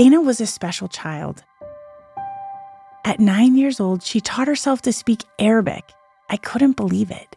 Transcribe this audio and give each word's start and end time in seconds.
Dana 0.00 0.18
was 0.18 0.40
a 0.40 0.46
special 0.46 0.88
child. 0.88 1.44
At 3.04 3.20
nine 3.20 3.54
years 3.54 3.80
old, 3.80 4.02
she 4.02 4.18
taught 4.18 4.48
herself 4.48 4.80
to 4.80 4.94
speak 4.94 5.24
Arabic. 5.38 5.84
I 6.30 6.38
couldn't 6.38 6.78
believe 6.78 7.10
it. 7.10 7.36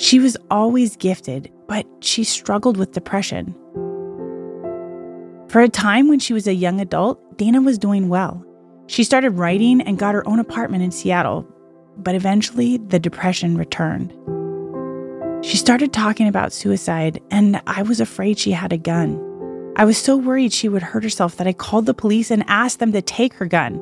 She 0.00 0.20
was 0.20 0.36
always 0.52 0.96
gifted, 0.96 1.52
but 1.66 1.84
she 1.98 2.22
struggled 2.22 2.76
with 2.76 2.92
depression. 2.92 3.56
For 5.48 5.60
a 5.60 5.68
time 5.68 6.06
when 6.06 6.20
she 6.20 6.32
was 6.32 6.46
a 6.46 6.54
young 6.54 6.80
adult, 6.80 7.36
Dana 7.36 7.60
was 7.60 7.76
doing 7.76 8.08
well. 8.08 8.44
She 8.86 9.02
started 9.02 9.30
writing 9.30 9.80
and 9.80 9.98
got 9.98 10.14
her 10.14 10.28
own 10.28 10.38
apartment 10.38 10.84
in 10.84 10.92
Seattle, 10.92 11.44
but 11.96 12.14
eventually 12.14 12.76
the 12.76 13.00
depression 13.00 13.58
returned. 13.58 14.12
She 15.44 15.56
started 15.56 15.92
talking 15.92 16.28
about 16.28 16.52
suicide, 16.52 17.20
and 17.32 17.60
I 17.66 17.82
was 17.82 17.98
afraid 17.98 18.38
she 18.38 18.52
had 18.52 18.72
a 18.72 18.78
gun. 18.78 19.27
I 19.78 19.84
was 19.84 19.96
so 19.96 20.16
worried 20.16 20.52
she 20.52 20.68
would 20.68 20.82
hurt 20.82 21.04
herself 21.04 21.36
that 21.36 21.46
I 21.46 21.52
called 21.52 21.86
the 21.86 21.94
police 21.94 22.32
and 22.32 22.42
asked 22.48 22.80
them 22.80 22.90
to 22.90 23.00
take 23.00 23.32
her 23.34 23.46
gun. 23.46 23.80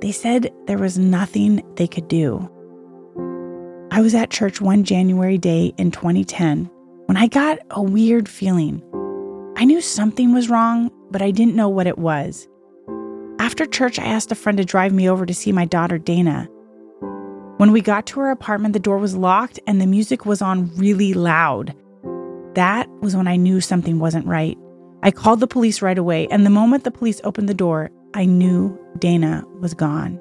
They 0.00 0.10
said 0.10 0.52
there 0.66 0.76
was 0.76 0.98
nothing 0.98 1.62
they 1.76 1.86
could 1.86 2.08
do. 2.08 2.50
I 3.92 4.00
was 4.00 4.12
at 4.12 4.30
church 4.30 4.60
one 4.60 4.82
January 4.82 5.38
day 5.38 5.72
in 5.78 5.92
2010 5.92 6.68
when 7.06 7.16
I 7.16 7.28
got 7.28 7.60
a 7.70 7.80
weird 7.80 8.28
feeling. 8.28 8.82
I 9.56 9.64
knew 9.66 9.80
something 9.80 10.32
was 10.34 10.50
wrong, 10.50 10.90
but 11.12 11.22
I 11.22 11.30
didn't 11.30 11.54
know 11.54 11.68
what 11.68 11.86
it 11.86 11.98
was. 11.98 12.48
After 13.38 13.66
church, 13.66 14.00
I 14.00 14.06
asked 14.06 14.32
a 14.32 14.34
friend 14.34 14.58
to 14.58 14.64
drive 14.64 14.92
me 14.92 15.08
over 15.08 15.26
to 15.26 15.34
see 15.34 15.52
my 15.52 15.64
daughter 15.64 15.96
Dana. 15.98 16.48
When 17.58 17.70
we 17.70 17.82
got 17.82 18.06
to 18.06 18.18
her 18.18 18.30
apartment, 18.32 18.72
the 18.72 18.80
door 18.80 18.98
was 18.98 19.14
locked 19.14 19.60
and 19.68 19.80
the 19.80 19.86
music 19.86 20.26
was 20.26 20.42
on 20.42 20.74
really 20.74 21.14
loud. 21.14 21.72
That 22.56 22.88
was 23.00 23.14
when 23.14 23.28
I 23.28 23.36
knew 23.36 23.60
something 23.60 24.00
wasn't 24.00 24.26
right. 24.26 24.58
I 25.02 25.10
called 25.10 25.40
the 25.40 25.46
police 25.46 25.80
right 25.80 25.96
away, 25.96 26.28
and 26.30 26.44
the 26.44 26.50
moment 26.50 26.84
the 26.84 26.90
police 26.90 27.20
opened 27.24 27.48
the 27.48 27.54
door, 27.54 27.90
I 28.14 28.26
knew 28.26 28.78
Dana 28.98 29.44
was 29.60 29.72
gone. 29.72 30.20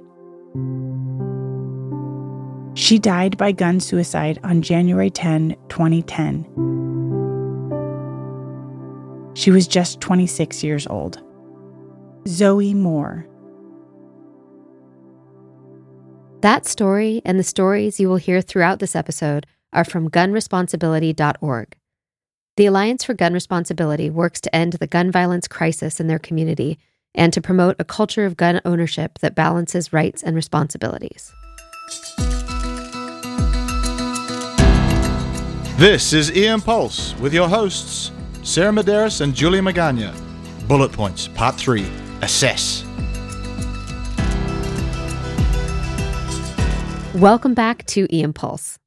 She 2.75 2.97
died 2.97 3.37
by 3.37 3.51
gun 3.51 3.81
suicide 3.81 4.39
on 4.43 4.61
January 4.61 5.09
10, 5.09 5.55
2010. 5.67 6.45
She 9.35 9.51
was 9.51 9.67
just 9.67 9.99
26 9.99 10.63
years 10.63 10.87
old. 10.87 11.21
Zoe 12.27 12.73
Moore. 12.73 13.27
That 16.41 16.65
story 16.65 17.21
and 17.25 17.37
the 17.37 17.43
stories 17.43 17.99
you 17.99 18.07
will 18.07 18.15
hear 18.15 18.41
throughout 18.41 18.79
this 18.79 18.95
episode 18.95 19.45
are 19.73 19.83
from 19.83 20.09
gunresponsibility.org. 20.09 21.75
The 22.59 22.65
Alliance 22.65 23.05
for 23.05 23.13
Gun 23.13 23.31
Responsibility 23.31 24.09
works 24.09 24.41
to 24.41 24.53
end 24.53 24.73
the 24.73 24.85
gun 24.85 25.11
violence 25.11 25.47
crisis 25.47 26.01
in 26.01 26.07
their 26.07 26.19
community 26.19 26.77
and 27.15 27.31
to 27.31 27.39
promote 27.39 27.77
a 27.79 27.85
culture 27.85 28.25
of 28.25 28.35
gun 28.35 28.59
ownership 28.65 29.17
that 29.19 29.33
balances 29.33 29.93
rights 29.93 30.21
and 30.21 30.35
responsibilities. 30.35 31.33
This 35.77 36.11
is 36.11 36.31
EM 36.31 36.59
Pulse 36.59 37.17
with 37.21 37.33
your 37.33 37.47
hosts, 37.47 38.11
Sarah 38.43 38.73
Medeiros 38.73 39.21
and 39.21 39.33
Julia 39.33 39.61
Magana. 39.61 40.13
Bullet 40.67 40.91
Points, 40.91 41.29
Part 41.29 41.55
3 41.55 41.87
Assess. 42.21 42.83
Welcome 47.15 47.53
back 47.53 47.85
to 47.85 48.05
EM 48.13 48.33
Pulse. 48.33 48.79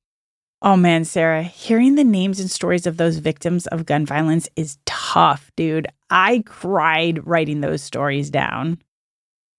Oh 0.65 0.77
man, 0.77 1.05
Sarah, 1.05 1.43
hearing 1.43 1.97
the 1.97 2.05
names 2.05 2.39
and 2.39 2.49
stories 2.49 2.87
of 2.87 2.97
those 2.97 3.17
victims 3.17 3.67
of 3.67 3.85
gun 3.85 4.07
violence 4.07 4.49
is 4.55 4.79
tough, 4.87 5.51
dude. 5.57 5.89
I 6.09 6.45
cried 6.47 7.27
writing 7.27 7.63
those 7.63 7.83
stories 7.83 8.31
down. 8.31 8.79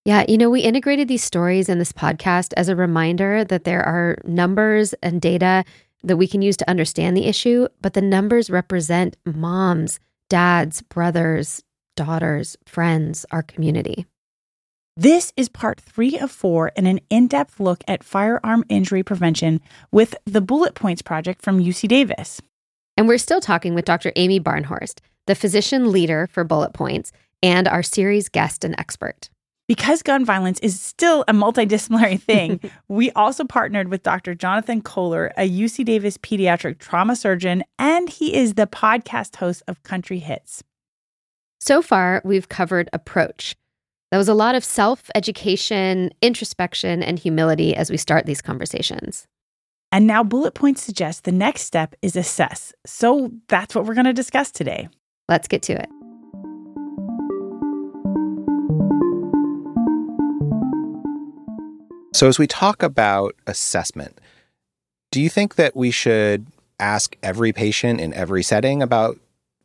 Yeah, 0.05 0.23
you 0.29 0.37
know, 0.37 0.49
we 0.49 0.61
integrated 0.61 1.09
these 1.09 1.23
stories 1.23 1.67
in 1.67 1.77
this 1.77 1.91
podcast 1.91 2.53
as 2.55 2.69
a 2.69 2.75
reminder 2.75 3.43
that 3.43 3.65
there 3.65 3.83
are 3.83 4.17
numbers 4.23 4.93
and 5.03 5.19
data 5.19 5.65
that 6.03 6.15
we 6.15 6.27
can 6.27 6.41
use 6.41 6.55
to 6.57 6.69
understand 6.69 7.17
the 7.17 7.25
issue, 7.25 7.67
but 7.81 7.95
the 7.95 8.01
numbers 8.01 8.49
represent 8.49 9.17
moms, 9.25 9.99
dads, 10.29 10.81
brothers, 10.83 11.63
daughters, 11.97 12.55
friends, 12.65 13.25
our 13.29 13.43
community. 13.43 14.05
This 14.95 15.33
is 15.35 15.49
part 15.49 15.81
three 15.81 16.19
of 16.19 16.29
four 16.29 16.67
in 16.75 16.85
an 16.85 16.99
in 17.09 17.27
depth 17.27 17.59
look 17.59 17.83
at 17.87 18.03
firearm 18.03 18.63
injury 18.69 19.01
prevention 19.01 19.59
with 19.91 20.13
the 20.25 20.39
Bullet 20.39 20.75
Points 20.75 21.01
Project 21.01 21.41
from 21.41 21.59
UC 21.59 21.87
Davis. 21.87 22.39
And 22.95 23.07
we're 23.07 23.17
still 23.17 23.41
talking 23.41 23.73
with 23.73 23.85
Dr. 23.85 24.11
Amy 24.15 24.39
Barnhorst, 24.39 24.99
the 25.25 25.33
physician 25.33 25.91
leader 25.91 26.29
for 26.31 26.43
Bullet 26.43 26.73
Points 26.73 27.11
and 27.41 27.67
our 27.67 27.81
series 27.81 28.29
guest 28.29 28.63
and 28.63 28.75
expert. 28.77 29.31
Because 29.67 30.03
gun 30.03 30.25
violence 30.25 30.59
is 30.59 30.79
still 30.79 31.23
a 31.27 31.33
multidisciplinary 31.33 32.21
thing, 32.21 32.59
we 32.87 33.09
also 33.11 33.45
partnered 33.45 33.87
with 33.87 34.03
Dr. 34.03 34.35
Jonathan 34.35 34.79
Kohler, 34.79 35.33
a 35.37 35.49
UC 35.49 35.85
Davis 35.85 36.19
pediatric 36.19 36.77
trauma 36.77 37.15
surgeon, 37.15 37.63
and 37.79 38.09
he 38.09 38.35
is 38.35 38.53
the 38.53 38.67
podcast 38.67 39.37
host 39.37 39.63
of 39.67 39.81
Country 39.81 40.19
Hits. 40.19 40.63
So 41.59 41.81
far, 41.81 42.21
we've 42.23 42.47
covered 42.47 42.89
approach. 42.93 43.55
There 44.13 44.19
was 44.19 44.29
a 44.29 44.35
lot 44.35 44.53
of 44.53 44.63
self 44.63 45.09
education, 45.15 46.11
introspection, 46.21 47.01
and 47.01 47.17
humility 47.17 47.75
as 47.75 47.89
we 47.89 47.97
start 47.97 48.27
these 48.27 48.43
conversations. 48.43 49.25
And 49.91 50.05
now, 50.05 50.23
bullet 50.23 50.53
points 50.53 50.83
suggest 50.83 51.23
the 51.23 51.31
next 51.31 51.63
step 51.63 51.95
is 52.03 52.15
assess. 52.15 52.73
So 52.85 53.31
that's 53.47 53.73
what 53.73 53.85
we're 53.85 53.95
going 53.95 54.05
to 54.05 54.13
discuss 54.13 54.51
today. 54.51 54.87
Let's 55.27 55.47
get 55.47 55.63
to 55.63 55.73
it. 55.73 55.89
So, 62.13 62.27
as 62.27 62.37
we 62.37 62.45
talk 62.45 62.83
about 62.83 63.33
assessment, 63.47 64.21
do 65.09 65.19
you 65.19 65.29
think 65.29 65.55
that 65.55 65.75
we 65.75 65.89
should 65.89 66.45
ask 66.79 67.17
every 67.23 67.51
patient 67.51 67.99
in 67.99 68.13
every 68.13 68.43
setting 68.43 68.83
about 68.83 69.17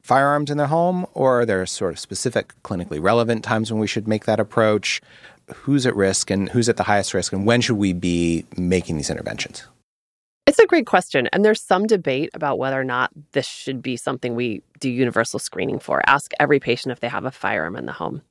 firearms 0.08 0.50
in 0.50 0.56
their 0.56 0.68
home, 0.68 1.06
or 1.12 1.40
are 1.40 1.46
there 1.46 1.64
sort 1.66 1.92
of 1.92 1.98
specific 1.98 2.54
clinically 2.62 3.00
relevant 3.00 3.44
times 3.44 3.70
when 3.70 3.78
we 3.78 3.86
should 3.86 4.08
make 4.08 4.24
that 4.24 4.40
approach? 4.40 5.02
Who's 5.54 5.84
at 5.86 5.94
risk 5.94 6.30
and 6.30 6.48
who's 6.48 6.68
at 6.68 6.78
the 6.78 6.82
highest 6.82 7.12
risk, 7.12 7.32
and 7.32 7.46
when 7.46 7.60
should 7.60 7.76
we 7.76 7.92
be 7.92 8.44
making 8.56 8.96
these 8.96 9.10
interventions? 9.10 9.64
It's 10.46 10.58
a 10.58 10.66
great 10.66 10.86
question. 10.86 11.28
And 11.30 11.44
there's 11.44 11.60
some 11.60 11.86
debate 11.86 12.30
about 12.32 12.58
whether 12.58 12.80
or 12.80 12.84
not 12.84 13.10
this 13.32 13.46
should 13.46 13.82
be 13.82 13.98
something 13.98 14.34
we 14.34 14.62
do 14.80 14.88
universal 14.88 15.38
screening 15.38 15.78
for. 15.78 16.02
Ask 16.06 16.32
every 16.40 16.58
patient 16.58 16.90
if 16.92 17.00
they 17.00 17.08
have 17.08 17.26
a 17.26 17.30
firearm 17.30 17.76
in 17.76 17.84
the 17.84 17.92
home 17.92 18.22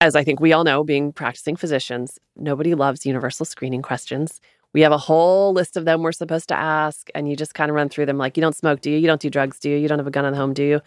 as 0.00 0.14
I 0.14 0.22
think 0.24 0.40
we 0.40 0.52
all 0.52 0.64
know, 0.64 0.84
being 0.84 1.12
practicing 1.12 1.56
physicians, 1.56 2.18
nobody 2.36 2.74
loves 2.74 3.04
universal 3.04 3.44
screening 3.44 3.82
questions. 3.82 4.40
We 4.74 4.82
have 4.82 4.92
a 4.92 4.98
whole 4.98 5.52
list 5.52 5.76
of 5.76 5.84
them 5.84 6.02
we're 6.02 6.12
supposed 6.12 6.48
to 6.48 6.54
ask, 6.54 7.08
and 7.14 7.28
you 7.28 7.36
just 7.36 7.54
kind 7.54 7.70
of 7.70 7.74
run 7.74 7.88
through 7.88 8.06
them 8.06 8.18
like, 8.18 8.36
you 8.36 8.40
don't 8.40 8.56
smoke, 8.56 8.80
do 8.80 8.90
you? 8.90 8.98
You 8.98 9.06
don't 9.06 9.20
do 9.20 9.30
drugs, 9.30 9.58
do 9.58 9.70
you? 9.70 9.76
You 9.76 9.88
don't 9.88 9.98
have 9.98 10.06
a 10.06 10.10
gun 10.10 10.30
the 10.30 10.36
home, 10.36 10.52
do 10.52 10.62
you? 10.62 10.80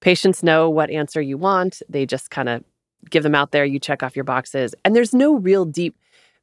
Patients 0.00 0.42
know 0.42 0.70
what 0.70 0.90
answer 0.90 1.20
you 1.20 1.36
want. 1.36 1.82
They 1.88 2.06
just 2.06 2.30
kind 2.30 2.48
of 2.48 2.62
give 3.10 3.22
them 3.22 3.34
out 3.34 3.50
there. 3.50 3.64
You 3.64 3.78
check 3.78 4.02
off 4.02 4.16
your 4.16 4.24
boxes. 4.24 4.74
And 4.84 4.94
there's 4.94 5.14
no 5.14 5.34
real 5.34 5.64
deep, 5.64 5.96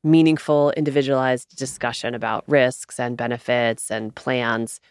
meaningful, 0.04 0.72
individualized 0.72 1.56
discussion 1.58 2.14
about 2.14 2.44
risks 2.48 3.00
and 3.00 3.16
benefits 3.16 3.90
and 3.90 4.14
plans. 4.16 4.82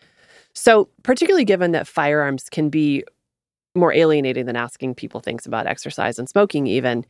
So, 0.55 0.89
particularly 1.03 1.45
given 1.45 1.73
that 1.73 1.87
firearms 1.87 2.49
can 2.49 2.71
be 2.71 3.05
more 3.75 3.93
alienating 3.93 4.47
than 4.47 4.57
asking 4.57 4.95
people 4.95 5.21
things 5.21 5.47
about 5.47 5.67
exercise 5.67 6.19
and 6.19 6.29
smoking, 6.29 6.67
even, 6.67 7.05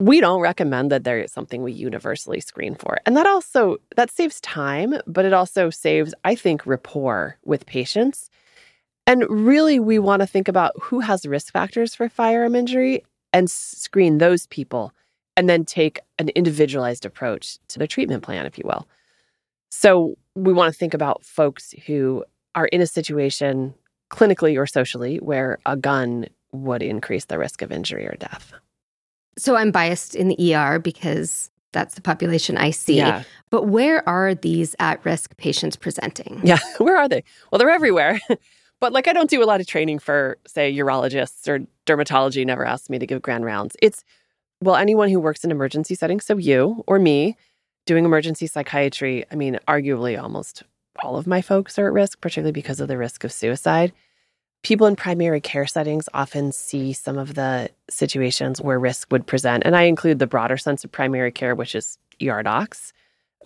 we 0.00 0.20
don't 0.20 0.40
recommend 0.40 0.92
that 0.92 1.04
there 1.04 1.18
is 1.18 1.32
something 1.32 1.62
we 1.62 1.72
universally 1.72 2.40
screen 2.40 2.74
for. 2.74 2.98
And 3.04 3.16
that 3.16 3.26
also 3.26 3.78
that 3.96 4.10
saves 4.10 4.40
time, 4.40 4.94
but 5.06 5.24
it 5.24 5.32
also 5.32 5.70
saves, 5.70 6.14
I 6.24 6.34
think, 6.34 6.64
rapport 6.66 7.36
with 7.44 7.66
patients. 7.66 8.30
And 9.06 9.24
really 9.28 9.80
we 9.80 9.98
want 9.98 10.20
to 10.20 10.26
think 10.26 10.48
about 10.48 10.72
who 10.80 11.00
has 11.00 11.26
risk 11.26 11.52
factors 11.52 11.94
for 11.94 12.08
firearm 12.08 12.54
injury 12.54 13.04
and 13.32 13.50
screen 13.50 14.18
those 14.18 14.46
people 14.46 14.92
and 15.36 15.48
then 15.48 15.64
take 15.64 16.00
an 16.18 16.28
individualized 16.30 17.04
approach 17.04 17.58
to 17.68 17.78
the 17.78 17.86
treatment 17.86 18.22
plan, 18.22 18.46
if 18.46 18.58
you 18.58 18.64
will. 18.66 18.86
So 19.70 20.16
we 20.34 20.52
want 20.52 20.72
to 20.72 20.78
think 20.78 20.94
about 20.94 21.24
folks 21.24 21.74
who 21.86 22.24
are 22.54 22.66
in 22.66 22.80
a 22.80 22.86
situation 22.86 23.74
clinically 24.10 24.58
or 24.58 24.66
socially 24.66 25.16
where 25.18 25.58
a 25.66 25.76
gun 25.76 26.26
would 26.52 26.82
increase 26.82 27.26
the 27.26 27.38
risk 27.38 27.62
of 27.62 27.70
injury 27.70 28.06
or 28.06 28.16
death. 28.18 28.52
So 29.38 29.56
I'm 29.56 29.70
biased 29.70 30.14
in 30.14 30.28
the 30.28 30.54
ER 30.54 30.78
because 30.78 31.50
that's 31.72 31.94
the 31.94 32.00
population 32.00 32.56
I 32.56 32.70
see. 32.70 32.96
Yeah. 32.96 33.22
But 33.50 33.64
where 33.64 34.06
are 34.08 34.34
these 34.34 34.74
at 34.78 35.04
risk 35.04 35.36
patients 35.36 35.76
presenting? 35.76 36.40
Yeah, 36.44 36.58
where 36.78 36.96
are 36.96 37.08
they? 37.08 37.24
Well, 37.50 37.58
they're 37.58 37.70
everywhere. 37.70 38.20
but 38.80 38.92
like 38.92 39.08
I 39.08 39.12
don't 39.12 39.30
do 39.30 39.42
a 39.42 39.46
lot 39.46 39.60
of 39.60 39.66
training 39.66 39.98
for, 39.98 40.38
say, 40.46 40.74
urologists 40.74 41.46
or 41.48 41.66
dermatology 41.86 42.44
never 42.44 42.64
asked 42.64 42.90
me 42.90 42.98
to 42.98 43.06
give 43.06 43.22
grand 43.22 43.44
rounds. 43.44 43.76
It's, 43.82 44.04
well, 44.60 44.76
anyone 44.76 45.08
who 45.08 45.20
works 45.20 45.44
in 45.44 45.50
emergency 45.50 45.94
settings, 45.94 46.24
so 46.24 46.36
you 46.36 46.82
or 46.86 46.98
me 46.98 47.36
doing 47.86 48.04
emergency 48.04 48.46
psychiatry, 48.46 49.24
I 49.30 49.34
mean, 49.34 49.58
arguably 49.68 50.20
almost 50.20 50.62
all 51.02 51.16
of 51.16 51.26
my 51.26 51.40
folks 51.40 51.78
are 51.78 51.86
at 51.86 51.92
risk, 51.92 52.20
particularly 52.20 52.52
because 52.52 52.80
of 52.80 52.88
the 52.88 52.98
risk 52.98 53.24
of 53.24 53.32
suicide. 53.32 53.92
People 54.62 54.86
in 54.86 54.96
primary 54.96 55.40
care 55.40 55.66
settings 55.66 56.08
often 56.14 56.52
see 56.52 56.92
some 56.92 57.18
of 57.18 57.34
the 57.34 57.70
situations 57.88 58.60
where 58.60 58.78
risk 58.78 59.10
would 59.10 59.26
present. 59.26 59.62
And 59.64 59.76
I 59.76 59.82
include 59.82 60.18
the 60.18 60.26
broader 60.26 60.56
sense 60.56 60.84
of 60.84 60.92
primary 60.92 61.32
care, 61.32 61.54
which 61.54 61.74
is 61.74 61.98
ER 62.22 62.42
docs, 62.42 62.92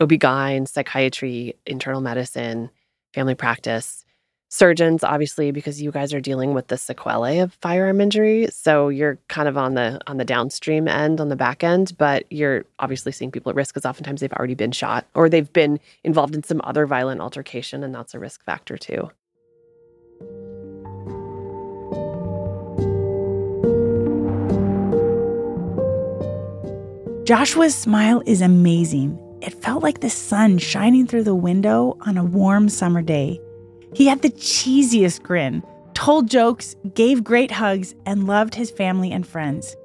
OB-GYN, 0.01 0.67
psychiatry, 0.67 1.55
internal 1.67 2.01
medicine, 2.01 2.71
family 3.13 3.35
practice, 3.35 4.05
surgeons, 4.49 5.03
obviously, 5.03 5.51
because 5.51 5.81
you 5.81 5.91
guys 5.91 6.13
are 6.13 6.21
dealing 6.21 6.53
with 6.53 6.69
the 6.69 6.77
sequelae 6.77 7.39
of 7.39 7.55
firearm 7.55 8.01
injury. 8.01 8.49
So 8.51 8.89
you're 8.89 9.19
kind 9.29 9.49
of 9.49 9.57
on 9.57 9.75
the 9.75 10.01
on 10.07 10.19
the 10.19 10.25
downstream 10.25 10.89
end, 10.89 11.21
on 11.21 11.29
the 11.29 11.37
back 11.37 11.65
end, 11.65 11.97
but 11.99 12.25
you're 12.31 12.65
obviously 12.79 13.13
seeing 13.13 13.31
people 13.31 13.51
at 13.51 13.57
risk 13.57 13.75
because 13.75 13.89
oftentimes 13.89 14.21
they've 14.21 14.33
already 14.33 14.55
been 14.55 14.73
shot 14.73 15.07
or 15.15 15.29
they've 15.29 15.53
been 15.53 15.81
involved 16.05 16.35
in 16.35 16.43
some 16.43 16.61
other 16.65 16.87
violent 16.87 17.21
altercation, 17.21 17.83
and 17.83 17.95
that's 17.95 18.15
a 18.15 18.19
risk 18.19 18.45
factor 18.45 18.77
too. 18.77 19.11
Joshua's 27.25 27.77
smile 27.77 28.21
is 28.27 28.43
amazing. 28.43 29.17
It 29.43 29.55
felt 29.63 29.85
like 29.85 30.01
the 30.01 30.11
sun 30.11 30.59
shining 30.59 31.07
through 31.07 31.23
the 31.23 31.37
window 31.37 31.97
on 32.01 32.19
a 32.19 32.25
warm 32.25 32.69
summer 32.69 33.01
day. 33.01 33.41
He 33.95 34.09
had 34.09 34.23
the 34.23 34.31
cheesiest 34.31 35.23
grin, 35.23 35.63
told 35.95 36.29
jokes, 36.29 36.75
gave 36.95 37.23
great 37.23 37.53
hugs, 37.53 37.95
and 38.07 38.27
loved 38.27 38.57
his 38.57 38.73
family 38.73 39.13
and 39.13 39.25
friends. 39.25 39.77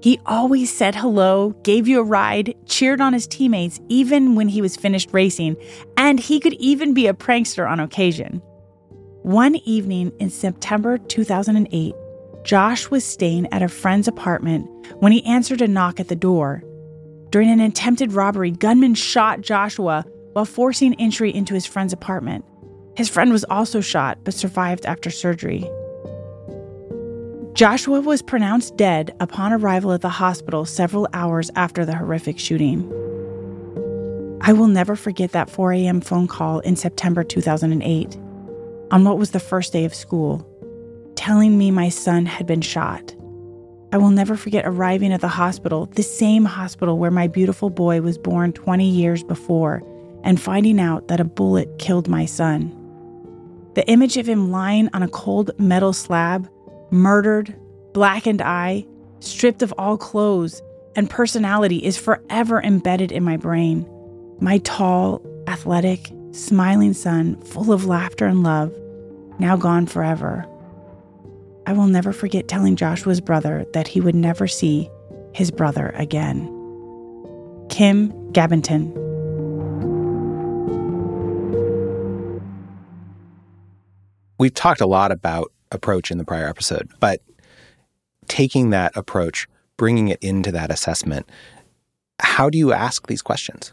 He 0.00 0.18
always 0.24 0.74
said 0.74 0.94
hello, 0.94 1.50
gave 1.62 1.86
you 1.86 2.00
a 2.00 2.04
ride, 2.04 2.54
cheered 2.64 3.02
on 3.02 3.12
his 3.12 3.26
teammates 3.26 3.78
even 3.90 4.34
when 4.34 4.48
he 4.48 4.62
was 4.62 4.78
finished 4.78 5.10
racing, 5.12 5.56
and 5.98 6.18
he 6.18 6.40
could 6.40 6.54
even 6.54 6.94
be 6.94 7.06
a 7.06 7.12
prankster 7.12 7.70
on 7.70 7.80
occasion. 7.80 8.40
One 9.24 9.56
evening 9.56 10.10
in 10.18 10.30
September 10.30 10.96
2008, 10.96 11.94
Josh 12.44 12.90
was 12.90 13.04
staying 13.04 13.46
at 13.52 13.62
a 13.62 13.68
friend's 13.68 14.08
apartment 14.08 14.68
when 14.98 15.12
he 15.12 15.24
answered 15.24 15.62
a 15.62 15.68
knock 15.68 16.00
at 16.00 16.08
the 16.08 16.16
door. 16.16 16.64
During 17.30 17.48
an 17.50 17.60
attempted 17.60 18.12
robbery, 18.12 18.50
gunmen 18.50 18.94
shot 18.94 19.42
Joshua 19.42 20.04
while 20.32 20.44
forcing 20.44 20.94
entry 20.94 21.32
into 21.32 21.54
his 21.54 21.66
friend's 21.66 21.92
apartment. 21.92 22.44
His 22.96 23.08
friend 23.08 23.30
was 23.30 23.44
also 23.44 23.80
shot 23.80 24.18
but 24.24 24.34
survived 24.34 24.86
after 24.86 25.08
surgery. 25.08 25.70
Joshua 27.54 28.00
was 28.00 28.22
pronounced 28.22 28.76
dead 28.76 29.14
upon 29.20 29.52
arrival 29.52 29.92
at 29.92 30.00
the 30.00 30.08
hospital 30.08 30.64
several 30.64 31.06
hours 31.12 31.50
after 31.54 31.84
the 31.84 31.94
horrific 31.94 32.38
shooting. 32.38 32.90
I 34.40 34.52
will 34.52 34.66
never 34.66 34.96
forget 34.96 35.30
that 35.32 35.48
4 35.48 35.74
a.m. 35.74 36.00
phone 36.00 36.26
call 36.26 36.58
in 36.60 36.74
September 36.74 37.22
2008, 37.22 38.16
on 38.90 39.04
what 39.04 39.18
was 39.18 39.30
the 39.30 39.38
first 39.38 39.72
day 39.72 39.84
of 39.84 39.94
school 39.94 40.48
telling 41.22 41.56
me 41.56 41.70
my 41.70 41.88
son 41.88 42.26
had 42.26 42.48
been 42.48 42.60
shot. 42.60 43.14
I 43.92 43.96
will 43.96 44.10
never 44.10 44.36
forget 44.36 44.66
arriving 44.66 45.12
at 45.12 45.20
the 45.20 45.28
hospital, 45.28 45.86
the 45.86 46.02
same 46.02 46.44
hospital 46.44 46.98
where 46.98 47.12
my 47.12 47.28
beautiful 47.28 47.70
boy 47.70 48.00
was 48.00 48.18
born 48.18 48.52
20 48.52 48.88
years 48.88 49.22
before, 49.22 49.84
and 50.24 50.40
finding 50.40 50.80
out 50.80 51.06
that 51.06 51.20
a 51.20 51.24
bullet 51.24 51.78
killed 51.78 52.08
my 52.08 52.24
son. 52.24 52.76
The 53.76 53.88
image 53.88 54.16
of 54.16 54.28
him 54.28 54.50
lying 54.50 54.90
on 54.94 55.04
a 55.04 55.08
cold 55.08 55.52
metal 55.60 55.92
slab, 55.92 56.50
murdered, 56.90 57.54
blackened 57.92 58.42
eye, 58.42 58.84
stripped 59.20 59.62
of 59.62 59.72
all 59.78 59.96
clothes 59.96 60.60
and 60.96 61.08
personality 61.08 61.76
is 61.84 61.96
forever 61.96 62.60
embedded 62.60 63.12
in 63.12 63.22
my 63.22 63.36
brain. 63.36 63.86
My 64.40 64.58
tall, 64.58 65.22
athletic, 65.46 66.10
smiling 66.32 66.94
son, 66.94 67.40
full 67.42 67.72
of 67.72 67.86
laughter 67.86 68.26
and 68.26 68.42
love, 68.42 68.74
now 69.38 69.56
gone 69.56 69.86
forever. 69.86 70.48
I 71.66 71.72
will 71.72 71.86
never 71.86 72.12
forget 72.12 72.48
telling 72.48 72.76
Joshua's 72.76 73.20
brother 73.20 73.64
that 73.72 73.86
he 73.86 74.00
would 74.00 74.14
never 74.14 74.48
see 74.48 74.90
his 75.32 75.50
brother 75.50 75.90
again. 75.96 76.46
Kim 77.68 78.12
Gabenton. 78.32 78.92
We've 84.38 84.52
talked 84.52 84.80
a 84.80 84.86
lot 84.86 85.12
about 85.12 85.52
approach 85.70 86.10
in 86.10 86.18
the 86.18 86.24
prior 86.24 86.48
episode, 86.48 86.90
but 86.98 87.22
taking 88.26 88.70
that 88.70 88.96
approach, 88.96 89.46
bringing 89.76 90.08
it 90.08 90.18
into 90.20 90.50
that 90.52 90.70
assessment, 90.70 91.28
how 92.20 92.50
do 92.50 92.58
you 92.58 92.72
ask 92.72 93.06
these 93.06 93.22
questions? 93.22 93.72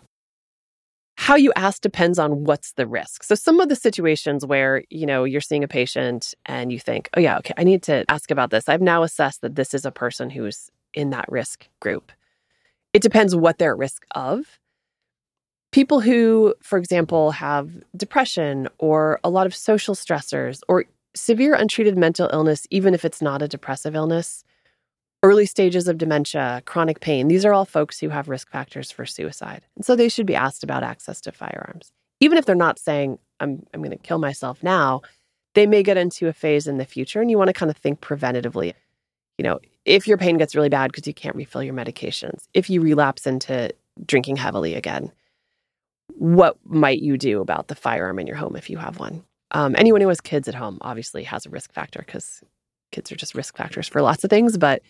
How 1.19 1.36
you 1.36 1.51
ask 1.57 1.81
depends 1.81 2.18
on 2.18 2.45
what's 2.45 2.71
the 2.71 2.88
risk. 2.88 3.24
So 3.24 3.36
some 3.36 3.60
of 3.60 3.68
the 3.68 3.75
situations 3.75 4.45
where, 4.45 4.83
you 4.89 5.06
know, 5.06 5.25
you're 5.25 5.42
seeing 5.42 5.66
a 5.66 5.68
patient 5.68 6.33
and 6.45 6.71
you 6.71 6.80
think, 6.80 7.10
"Oh 7.16 7.19
yeah, 7.19 7.38
okay, 7.39 7.54
I 7.57 7.66
need 7.66 7.83
to 7.83 8.06
ask 8.07 8.31
about 8.31 8.51
this. 8.51 8.69
I've 8.69 8.81
now 8.81 9.04
assessed 9.04 9.42
that 9.42 9.56
this 9.56 9.74
is 9.74 9.83
a 9.86 9.92
person 9.92 10.30
who's 10.30 10.71
in 10.94 11.10
that 11.10 11.25
risk 11.30 11.68
group." 11.81 12.13
It 12.94 13.01
depends 13.01 13.36
what 13.36 13.57
they're 13.57 13.74
at 13.74 13.77
risk 13.77 14.06
of. 14.16 14.60
People 15.74 16.00
who, 16.00 16.56
for 16.63 16.80
example, 16.80 17.31
have 17.31 17.69
depression 17.98 18.69
or 18.77 19.19
a 19.21 19.30
lot 19.30 19.45
of 19.45 19.54
social 19.54 19.95
stressors 19.95 20.62
or 20.69 20.86
severe 21.16 21.54
untreated 21.54 21.98
mental 21.98 22.30
illness, 22.31 22.66
even 22.69 22.94
if 22.94 23.04
it's 23.04 23.21
not 23.21 23.42
a 23.42 23.48
depressive 23.48 23.94
illness, 23.94 24.45
early 25.24 25.45
stages 25.45 25.88
of 25.88 25.98
dementia, 25.98 26.62
chronic 26.66 27.00
pain, 27.00 27.27
these 27.27 27.45
are 27.45 27.54
all 27.54 27.66
folks 27.66 28.00
who 28.00 28.10
have 28.10 28.30
risk 28.30 28.50
factors 28.50 28.92
for 28.92 29.06
suicide. 29.06 29.63
And 29.75 29.86
so 29.86 29.95
they 29.95 30.10
should 30.10 30.25
be 30.25 30.36
asked 30.36 30.63
about 30.63 30.83
access 30.83 31.19
to 31.21 31.31
firearms. 31.31 31.92
Even 32.19 32.38
if 32.38 32.45
they're 32.45 32.56
not 32.56 32.80
saying, 32.80 33.19
I'm, 33.39 33.66
I'm 33.74 33.81
going 33.81 33.92
to 33.92 33.98
kill 33.98 34.19
myself 34.19 34.63
now, 34.63 35.01
they 35.56 35.66
may 35.66 35.83
get 35.83 35.98
into 35.98 36.27
a 36.27 36.33
phase 36.33 36.68
in 36.68 36.77
the 36.77 36.86
future 36.86 37.21
and 37.21 37.30
you 37.30 37.38
want 37.38 37.48
to 37.50 37.54
kind 37.54 37.69
of 37.69 37.77
think 37.77 38.01
preventatively. 38.01 38.74
You 39.38 39.44
know, 39.44 39.60
if 39.86 40.07
your 40.07 40.18
pain 40.18 40.38
gets 40.38 40.56
really 40.56 40.69
bad 40.69 40.92
because 40.92 41.07
you 41.07 41.13
can't 41.13 41.36
refill 41.36 41.63
your 41.63 41.74
medications, 41.74 42.48
if 42.54 42.69
you 42.69 42.81
relapse 42.81 43.25
into 43.25 43.74
drinking 44.06 44.36
heavily 44.36 44.75
again, 44.75 45.12
what 46.16 46.57
might 46.66 47.01
you 47.01 47.18
do 47.18 47.42
about 47.42 47.68
the 47.68 47.75
firearm 47.75 48.19
in 48.19 48.27
your 48.27 48.36
home 48.36 48.56
if 48.56 48.69
you 48.69 48.77
have 48.77 49.00
one? 49.00 49.24
Um, 49.51 49.75
anyone 49.77 50.01
who 50.01 50.10
has 50.10 50.21
kids 50.21 50.48
at 50.48 50.56
home 50.56 50.77
obviously 50.81 51.24
has 51.24 51.45
a 51.45 51.50
risk 51.50 51.74
factor 51.74 52.04
because 52.06 52.44
kids 52.91 53.12
are 53.12 53.15
just 53.15 53.36
risk 53.36 53.57
factors 53.57 53.88
for 53.88 54.01
lots 54.01 54.24
of 54.24 54.30
things. 54.30 54.57
But 54.57 54.81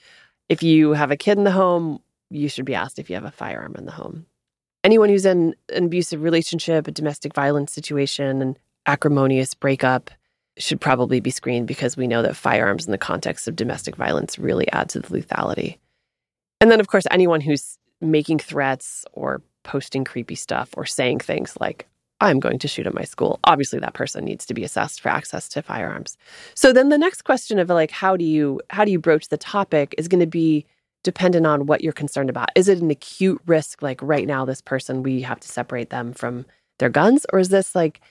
if 0.48 0.64
you 0.64 0.94
have 0.94 1.12
a 1.12 1.18
kid 1.18 1.38
in 1.38 1.44
the 1.44 1.52
home, 1.52 2.00
you 2.30 2.50
should 2.50 2.66
be 2.66 2.76
asked 2.76 3.00
if 3.00 3.10
you 3.10 3.16
have 3.16 3.26
a 3.26 3.32
firearm 3.32 3.76
in 3.78 3.86
the 3.86 3.92
home. 3.92 4.26
Anyone 4.84 5.10
who's 5.10 5.26
in 5.26 5.56
an 5.74 5.86
abusive 5.86 6.22
relationship, 6.22 6.88
a 6.88 6.92
domestic 6.92 7.34
violence 7.34 7.74
situation, 7.74 8.42
an 8.42 8.58
acrimonious 8.86 9.54
breakup 9.54 10.10
should 10.58 10.82
probably 10.82 11.20
be 11.20 11.32
screened 11.32 11.68
because 11.68 11.98
we 11.98 12.08
know 12.08 12.22
that 12.22 12.36
firearms 12.36 12.86
in 12.86 12.92
the 12.92 12.98
context 12.98 13.48
of 13.48 13.56
domestic 13.56 13.96
violence 13.96 14.40
really 14.40 14.70
add 14.72 14.90
to 14.90 15.00
the 15.00 15.08
lethality. 15.08 15.78
And 16.62 16.70
then, 16.70 16.80
of 16.80 16.88
course, 16.88 17.08
anyone 17.12 17.42
who's 17.42 17.78
making 18.02 18.40
threats 18.40 19.06
or 19.14 19.42
posting 19.64 20.04
creepy 20.04 20.36
stuff 20.36 20.70
or 20.76 20.86
saying 20.86 21.20
things 21.20 21.58
like, 21.60 21.88
I'm 22.22 22.40
going 22.40 22.60
to 22.60 22.68
shoot 22.68 22.88
at 22.88 22.94
my 22.94 23.04
school. 23.04 23.40
Obviously 23.46 23.80
that 23.80 23.94
person 23.94 24.26
needs 24.26 24.46
to 24.48 24.54
be 24.54 24.64
assessed 24.64 25.02
for 25.02 25.10
access 25.10 25.48
to 25.50 25.62
firearms. 25.62 26.18
So 26.54 26.74
then 26.74 26.90
the 26.90 26.98
next 26.98 27.24
question 27.24 27.60
of 27.60 27.70
like 27.70 27.92
how 27.92 28.18
do 28.18 28.26
you 28.26 28.62
how 28.70 28.86
do 28.86 28.92
you 28.92 29.00
broach 29.00 29.30
the 29.30 29.38
topic 29.38 29.96
is 29.98 30.08
going 30.08 30.20
to 30.20 30.28
be 30.28 30.66
dependent 31.04 31.46
on 31.46 31.66
what 31.66 31.82
you're 31.82 31.94
concerned 31.94 32.30
about. 32.30 32.50
Is 32.56 32.68
it 32.68 32.82
an 32.82 32.92
acute 32.92 33.42
risk 33.46 33.82
like 33.82 34.02
right 34.02 34.28
now 34.28 34.46
this 34.46 34.62
person 34.62 35.04
we 35.04 35.22
have 35.22 35.40
to 35.40 35.48
separate 35.48 35.90
them 35.90 36.14
from 36.14 36.46
their 36.78 36.90
guns 36.90 37.26
or 37.32 37.40
is 37.40 37.50
this 37.50 37.74
like 37.74 38.02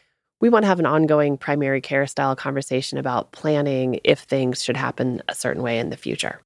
we 0.41 0.49
want 0.49 0.63
to 0.63 0.69
have 0.69 0.79
an 0.79 0.87
ongoing 0.87 1.37
primary 1.37 1.81
care 1.81 2.07
style 2.07 2.37
conversation 2.37 2.97
about 2.97 3.33
planning 3.33 4.01
if 4.05 4.21
things 4.21 4.63
should 4.63 4.77
happen 4.77 5.23
a 5.29 5.35
certain 5.35 5.63
way 5.63 5.79
in 5.79 5.91
the 5.91 5.97
future? 5.97 6.41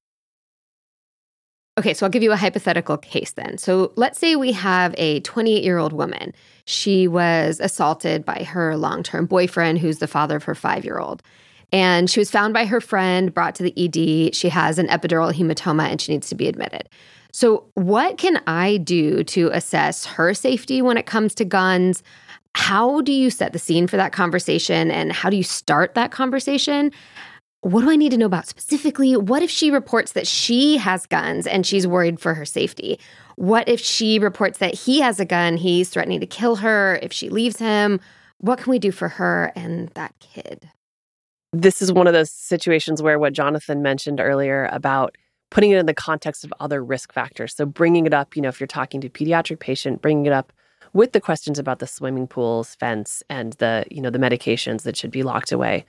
Okay, 1.77 1.93
so 1.95 2.05
I'll 2.05 2.11
give 2.11 2.21
you 2.21 2.31
a 2.31 2.37
hypothetical 2.37 2.97
case 2.97 3.31
then. 3.31 3.57
So 3.57 3.93
let's 3.95 4.19
say 4.19 4.35
we 4.35 4.51
have 4.51 4.93
a 4.97 5.21
28 5.21 5.63
year 5.63 5.79
old 5.79 5.91
woman. 5.91 6.33
She 6.65 7.07
was 7.07 7.59
assaulted 7.59 8.23
by 8.23 8.43
her 8.43 8.77
long 8.77 9.01
term 9.01 9.25
boyfriend, 9.25 9.79
who's 9.79 9.97
the 9.97 10.07
father 10.07 10.35
of 10.35 10.43
her 10.43 10.55
five 10.55 10.85
year 10.85 10.99
old. 10.99 11.23
And 11.71 12.07
she 12.07 12.19
was 12.19 12.29
found 12.29 12.53
by 12.53 12.65
her 12.65 12.79
friend, 12.79 13.33
brought 13.33 13.55
to 13.55 13.63
the 13.63 13.73
ED. 13.75 14.35
She 14.35 14.49
has 14.49 14.77
an 14.77 14.87
epidural 14.87 15.33
hematoma 15.33 15.89
and 15.89 15.99
she 15.99 16.11
needs 16.11 16.29
to 16.29 16.35
be 16.35 16.47
admitted. 16.47 16.87
So, 17.31 17.65
what 17.73 18.19
can 18.19 18.39
I 18.45 18.77
do 18.77 19.23
to 19.23 19.49
assess 19.51 20.05
her 20.05 20.35
safety 20.35 20.83
when 20.83 20.97
it 20.97 21.07
comes 21.07 21.33
to 21.35 21.45
guns? 21.45 22.03
How 22.53 23.01
do 23.01 23.11
you 23.11 23.31
set 23.31 23.53
the 23.53 23.57
scene 23.57 23.87
for 23.87 23.97
that 23.97 24.13
conversation 24.13 24.91
and 24.91 25.11
how 25.11 25.31
do 25.31 25.35
you 25.35 25.41
start 25.41 25.95
that 25.95 26.11
conversation? 26.11 26.91
What 27.63 27.81
do 27.81 27.89
I 27.89 27.95
need 27.95 28.11
to 28.11 28.17
know 28.17 28.25
about 28.25 28.45
specifically? 28.45 29.15
What 29.15 29.41
if 29.41 29.49
she 29.49 29.71
reports 29.71 30.11
that 30.11 30.27
she 30.27 30.75
has 30.77 31.05
guns 31.05 31.47
and 31.47 31.65
she's 31.65 31.87
worried 31.87 32.19
for 32.19 32.33
her 32.33 32.43
safety? 32.43 32.99
What 33.37 33.69
if 33.69 33.79
she 33.79 34.19
reports 34.19 34.57
that 34.57 34.73
he 34.73 34.99
has 34.99 35.17
a 35.19 35.25
gun, 35.25 35.55
he's 35.55 35.89
threatening 35.89 36.19
to 36.19 36.25
kill 36.25 36.57
her 36.57 36.99
if 37.01 37.13
she 37.13 37.29
leaves 37.29 37.59
him? 37.59 38.01
What 38.39 38.59
can 38.59 38.69
we 38.69 38.79
do 38.79 38.91
for 38.91 39.07
her 39.07 39.53
and 39.55 39.87
that 39.95 40.13
kid? 40.19 40.69
This 41.53 41.81
is 41.81 41.93
one 41.93 42.05
of 42.05 42.13
those 42.13 42.31
situations 42.31 43.01
where 43.01 43.17
what 43.17 43.31
Jonathan 43.31 43.81
mentioned 43.81 44.19
earlier 44.19 44.67
about 44.73 45.15
putting 45.49 45.71
it 45.71 45.77
in 45.77 45.85
the 45.85 45.93
context 45.93 46.43
of 46.43 46.53
other 46.59 46.83
risk 46.83 47.13
factors. 47.13 47.55
So 47.55 47.65
bringing 47.65 48.05
it 48.05 48.13
up, 48.13 48.35
you 48.35 48.41
know, 48.41 48.49
if 48.49 48.59
you're 48.59 48.67
talking 48.67 48.99
to 49.01 49.07
a 49.07 49.09
pediatric 49.09 49.59
patient, 49.59 50.01
bringing 50.01 50.25
it 50.25 50.33
up 50.33 50.51
with 50.91 51.13
the 51.13 51.21
questions 51.21 51.59
about 51.59 51.79
the 51.79 51.87
swimming 51.87 52.27
pools, 52.27 52.75
fence, 52.75 53.23
and 53.29 53.53
the, 53.53 53.85
you 53.89 54.01
know, 54.01 54.09
the 54.09 54.19
medications 54.19 54.81
that 54.81 54.97
should 54.97 55.11
be 55.11 55.23
locked 55.23 55.53
away 55.53 55.85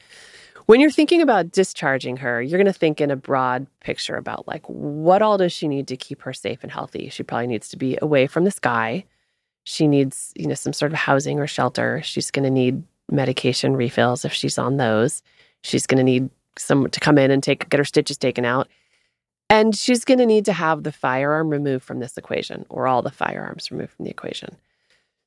when 0.66 0.80
you're 0.80 0.90
thinking 0.90 1.20
about 1.20 1.52
discharging 1.52 2.18
her, 2.18 2.40
you're 2.40 2.58
going 2.58 2.72
to 2.72 2.78
think 2.78 3.00
in 3.00 3.10
a 3.10 3.16
broad 3.16 3.66
picture 3.80 4.16
about 4.16 4.46
like 4.48 4.64
what 4.66 5.22
all 5.22 5.38
does 5.38 5.52
she 5.52 5.68
need 5.68 5.88
to 5.88 5.96
keep 5.96 6.22
her 6.22 6.32
safe 6.32 6.60
and 6.62 6.72
healthy? 6.72 7.08
She 7.10 7.22
probably 7.22 7.46
needs 7.46 7.68
to 7.70 7.76
be 7.76 7.98
away 8.00 8.26
from 8.26 8.44
this 8.44 8.58
guy. 8.58 9.04
She 9.64 9.86
needs, 9.86 10.32
you 10.36 10.46
know, 10.46 10.54
some 10.54 10.72
sort 10.72 10.92
of 10.92 10.98
housing 10.98 11.38
or 11.38 11.46
shelter. 11.46 12.00
She's 12.02 12.30
going 12.30 12.44
to 12.44 12.50
need 12.50 12.82
medication 13.10 13.76
refills 13.76 14.24
if 14.24 14.32
she's 14.32 14.58
on 14.58 14.76
those. 14.76 15.22
She's 15.62 15.86
going 15.86 15.98
to 15.98 16.04
need 16.04 16.30
someone 16.58 16.90
to 16.90 17.00
come 17.00 17.18
in 17.18 17.30
and 17.30 17.42
take 17.42 17.68
get 17.68 17.78
her 17.78 17.84
stitches 17.84 18.16
taken 18.16 18.44
out. 18.44 18.68
And 19.50 19.76
she's 19.76 20.04
going 20.04 20.18
to 20.18 20.26
need 20.26 20.46
to 20.46 20.52
have 20.52 20.82
the 20.82 20.92
firearm 20.92 21.50
removed 21.50 21.84
from 21.84 22.00
this 22.00 22.16
equation 22.16 22.64
or 22.70 22.86
all 22.86 23.02
the 23.02 23.10
firearms 23.10 23.70
removed 23.70 23.92
from 23.92 24.04
the 24.04 24.10
equation. 24.10 24.56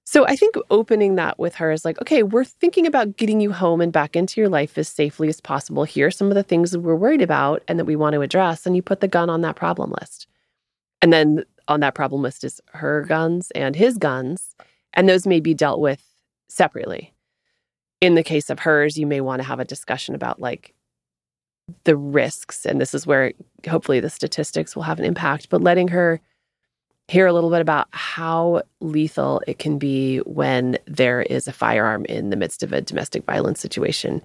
So 0.10 0.26
I 0.26 0.38
think 0.38 0.56
opening 0.70 1.16
that 1.16 1.38
with 1.38 1.56
her 1.56 1.70
is 1.70 1.84
like, 1.84 2.00
okay, 2.02 2.24
we're 2.24 2.46
thinking 2.46 2.88
about 2.88 3.18
getting 3.18 3.42
you 3.42 3.52
home 3.52 3.82
and 3.82 3.92
back 3.92 4.16
into 4.16 4.40
your 4.40 4.48
life 4.48 4.78
as 4.78 4.88
safely 4.88 5.28
as 5.28 5.42
possible. 5.42 5.84
Here 5.84 6.08
are 6.08 6.12
some 6.12 6.30
of 6.30 6.36
the 6.36 6.44
things 6.44 6.72
that 6.72 6.80
we're 6.80 6.96
worried 6.96 7.22
about 7.22 7.62
and 7.68 7.78
that 7.78 7.84
we 7.84 7.98
want 7.98 8.14
to 8.14 8.22
address. 8.22 8.66
And 8.66 8.74
you 8.74 8.82
put 8.82 9.02
the 9.02 9.10
gun 9.10 9.30
on 9.30 9.42
that 9.42 9.58
problem 9.58 9.94
list. 10.00 10.28
And 11.02 11.12
then 11.12 11.44
on 11.68 11.82
that 11.82 11.94
problem 11.94 12.22
list 12.22 12.46
is 12.46 12.62
her 12.68 13.02
guns 13.02 13.52
and 13.52 13.76
his 13.76 13.98
guns. 13.98 14.56
And 14.94 15.10
those 15.10 15.28
may 15.28 15.42
be 15.42 15.54
dealt 15.54 15.82
with 15.82 16.02
separately. 16.48 17.14
In 18.00 18.16
the 18.16 18.24
case 18.24 18.50
of 18.50 18.60
hers, 18.60 18.98
you 18.98 19.08
may 19.08 19.20
want 19.20 19.42
to 19.42 19.48
have 19.48 19.60
a 19.60 19.66
discussion 19.66 20.16
about 20.16 20.40
like 20.40 20.74
the 21.84 21.98
risks. 21.98 22.66
And 22.66 22.80
this 22.80 22.94
is 22.94 23.06
where 23.06 23.34
hopefully 23.68 24.00
the 24.00 24.10
statistics 24.10 24.74
will 24.74 24.84
have 24.84 25.00
an 25.00 25.06
impact, 25.06 25.50
but 25.50 25.62
letting 25.62 25.90
her 25.90 26.22
hear 27.08 27.26
a 27.26 27.34
little 27.34 27.50
bit 27.50 27.62
about 27.62 27.88
how 27.92 28.62
lethal 28.82 29.42
it 29.48 29.60
can 29.60 29.78
be 29.78 30.18
when 30.20 30.78
there 30.86 31.22
is 31.22 31.48
a 31.48 31.54
firearm 31.54 32.06
in 32.06 32.30
the 32.30 32.36
midst 32.36 32.64
of 32.64 32.74
a 32.74 32.82
domestic 32.82 33.24
violence 33.26 33.60
situation. 33.62 34.22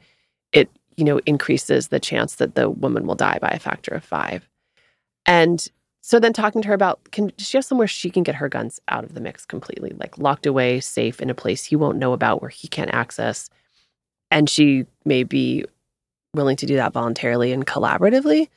It, 0.53 0.69
you 0.97 1.05
know, 1.05 1.21
increases 1.25 1.89
the 1.89 2.01
chance 2.01 2.37
that 2.37 2.55
the 2.55 2.69
woman 2.69 3.07
will 3.07 3.15
die 3.15 3.39
by 3.41 3.49
a 3.49 3.59
factor 3.59 3.95
of 3.95 4.05
five. 4.05 4.49
And 5.25 5.67
so 6.01 6.19
then 6.19 6.33
talking 6.33 6.61
to 6.63 6.69
her 6.69 6.75
about 6.75 7.13
can 7.13 7.33
does 7.37 7.49
she 7.49 7.57
have 7.57 7.65
somewhere 7.65 7.87
she 7.87 8.11
can 8.11 8.25
get 8.25 8.35
her 8.35 8.49
guns 8.49 8.81
out 8.89 9.05
of 9.05 9.15
the 9.15 9.21
mix 9.21 9.47
completely, 9.47 9.93
like 9.99 10.19
locked 10.19 10.47
away, 10.47 10.81
safe 10.81 11.21
in 11.21 11.31
a 11.31 11.35
place 11.35 11.65
he 11.65 11.77
won't 11.77 11.99
know 11.99 12.13
about 12.13 12.43
where 12.43 12.51
he 12.51 12.67
can't 12.67 12.93
access. 12.93 13.49
And 14.31 14.51
she 14.51 14.87
may 15.05 15.23
be 15.23 15.65
willing 16.35 16.57
to 16.57 16.67
do 16.67 16.75
that 16.77 16.93
voluntarily 16.93 17.53
and 17.53 17.67
collaboratively. 17.67 18.49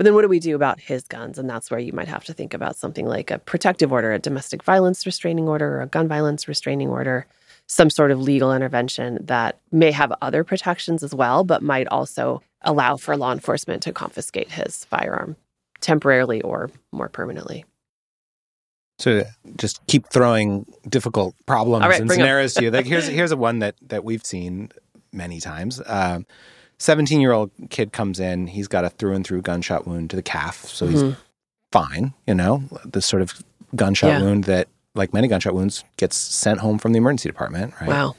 But 0.00 0.04
then 0.04 0.14
what 0.14 0.22
do 0.22 0.28
we 0.28 0.40
do 0.40 0.56
about 0.56 0.80
his 0.80 1.02
guns? 1.02 1.38
And 1.38 1.46
that's 1.46 1.70
where 1.70 1.78
you 1.78 1.92
might 1.92 2.08
have 2.08 2.24
to 2.24 2.32
think 2.32 2.54
about 2.54 2.74
something 2.74 3.04
like 3.04 3.30
a 3.30 3.38
protective 3.38 3.92
order, 3.92 4.14
a 4.14 4.18
domestic 4.18 4.62
violence 4.62 5.04
restraining 5.04 5.46
order, 5.46 5.76
or 5.76 5.82
a 5.82 5.86
gun 5.86 6.08
violence 6.08 6.48
restraining 6.48 6.88
order, 6.88 7.26
some 7.66 7.90
sort 7.90 8.10
of 8.10 8.18
legal 8.18 8.54
intervention 8.54 9.18
that 9.26 9.60
may 9.70 9.90
have 9.90 10.10
other 10.22 10.42
protections 10.42 11.02
as 11.02 11.14
well, 11.14 11.44
but 11.44 11.62
might 11.62 11.86
also 11.88 12.40
allow 12.62 12.96
for 12.96 13.14
law 13.14 13.30
enforcement 13.30 13.82
to 13.82 13.92
confiscate 13.92 14.50
his 14.50 14.86
firearm 14.86 15.36
temporarily 15.82 16.40
or 16.40 16.70
more 16.92 17.10
permanently. 17.10 17.66
So 19.00 19.24
just 19.56 19.86
keep 19.86 20.06
throwing 20.08 20.64
difficult 20.88 21.34
problems 21.44 21.84
right, 21.84 22.00
and 22.00 22.10
scenarios 22.10 22.54
to 22.54 22.64
you. 22.64 22.70
Like 22.70 22.86
here's 22.86 23.06
here's 23.18 23.32
a 23.32 23.36
one 23.36 23.58
that 23.58 23.74
that 23.82 24.02
we've 24.02 24.24
seen 24.24 24.70
many 25.12 25.40
times. 25.40 25.78
Um, 25.84 26.24
17 26.80 27.20
year 27.20 27.32
old 27.32 27.50
kid 27.68 27.92
comes 27.92 28.18
in. 28.18 28.48
He's 28.48 28.66
got 28.66 28.84
a 28.84 28.90
through 28.90 29.14
and 29.14 29.24
through 29.24 29.42
gunshot 29.42 29.86
wound 29.86 30.10
to 30.10 30.16
the 30.16 30.22
calf. 30.22 30.64
So 30.64 30.88
he's 30.88 31.02
mm-hmm. 31.02 31.20
fine, 31.70 32.14
you 32.26 32.34
know, 32.34 32.64
this 32.84 33.06
sort 33.06 33.22
of 33.22 33.42
gunshot 33.76 34.10
yeah. 34.10 34.22
wound 34.22 34.44
that, 34.44 34.68
like 34.94 35.12
many 35.12 35.28
gunshot 35.28 35.54
wounds, 35.54 35.84
gets 35.98 36.16
sent 36.16 36.58
home 36.60 36.78
from 36.78 36.92
the 36.92 36.98
emergency 36.98 37.28
department, 37.28 37.74
right? 37.80 37.88
Wow. 37.88 38.16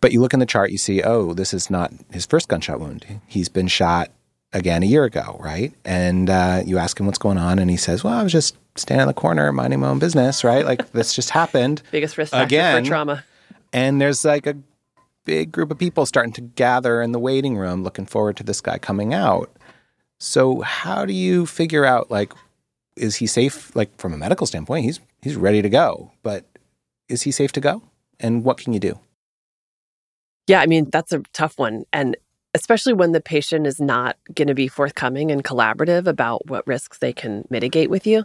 But 0.00 0.12
you 0.12 0.20
look 0.20 0.32
in 0.32 0.40
the 0.40 0.46
chart, 0.46 0.70
you 0.70 0.78
see, 0.78 1.02
oh, 1.02 1.34
this 1.34 1.52
is 1.52 1.70
not 1.70 1.92
his 2.10 2.26
first 2.26 2.48
gunshot 2.48 2.80
wound. 2.80 3.20
He's 3.26 3.48
been 3.48 3.68
shot 3.68 4.10
again 4.52 4.82
a 4.82 4.86
year 4.86 5.04
ago, 5.04 5.36
right? 5.38 5.72
And 5.84 6.30
uh, 6.30 6.62
you 6.64 6.78
ask 6.78 6.98
him 6.98 7.06
what's 7.06 7.18
going 7.18 7.38
on, 7.38 7.58
and 7.58 7.70
he 7.70 7.76
says, 7.76 8.02
well, 8.02 8.14
I 8.14 8.22
was 8.22 8.32
just 8.32 8.56
standing 8.76 9.02
in 9.02 9.08
the 9.08 9.14
corner 9.14 9.52
minding 9.52 9.80
my 9.80 9.88
own 9.88 9.98
business, 9.98 10.44
right? 10.44 10.64
Like 10.64 10.92
this 10.92 11.14
just 11.14 11.30
happened. 11.30 11.82
Biggest 11.90 12.16
risk 12.16 12.32
factor 12.32 12.46
again, 12.46 12.84
for 12.84 12.88
trauma. 12.88 13.24
And 13.72 14.00
there's 14.00 14.24
like 14.24 14.46
a 14.46 14.56
big 15.28 15.52
group 15.52 15.70
of 15.70 15.76
people 15.76 16.06
starting 16.06 16.32
to 16.32 16.40
gather 16.40 17.02
in 17.02 17.12
the 17.12 17.18
waiting 17.18 17.58
room 17.58 17.82
looking 17.82 18.06
forward 18.06 18.34
to 18.34 18.42
this 18.42 18.62
guy 18.62 18.78
coming 18.78 19.12
out. 19.12 19.54
So 20.18 20.62
how 20.62 21.04
do 21.04 21.12
you 21.12 21.44
figure 21.44 21.84
out 21.84 22.10
like 22.10 22.32
is 22.96 23.16
he 23.16 23.26
safe 23.26 23.76
like 23.76 23.94
from 23.98 24.14
a 24.14 24.16
medical 24.16 24.46
standpoint 24.46 24.86
he's 24.86 25.00
he's 25.20 25.36
ready 25.36 25.60
to 25.60 25.68
go, 25.68 26.10
but 26.22 26.46
is 27.10 27.22
he 27.22 27.30
safe 27.30 27.52
to 27.52 27.60
go? 27.60 27.82
And 28.18 28.42
what 28.42 28.56
can 28.56 28.72
you 28.72 28.80
do? 28.80 28.98
Yeah, 30.46 30.60
I 30.60 30.66
mean 30.66 30.88
that's 30.88 31.12
a 31.12 31.20
tough 31.34 31.58
one 31.58 31.84
and 31.92 32.16
especially 32.54 32.94
when 32.94 33.12
the 33.12 33.20
patient 33.20 33.66
is 33.66 33.78
not 33.78 34.16
going 34.34 34.48
to 34.48 34.54
be 34.54 34.66
forthcoming 34.66 35.30
and 35.30 35.44
collaborative 35.44 36.06
about 36.06 36.48
what 36.48 36.66
risks 36.66 36.98
they 36.98 37.12
can 37.12 37.46
mitigate 37.50 37.90
with 37.90 38.06
you. 38.06 38.24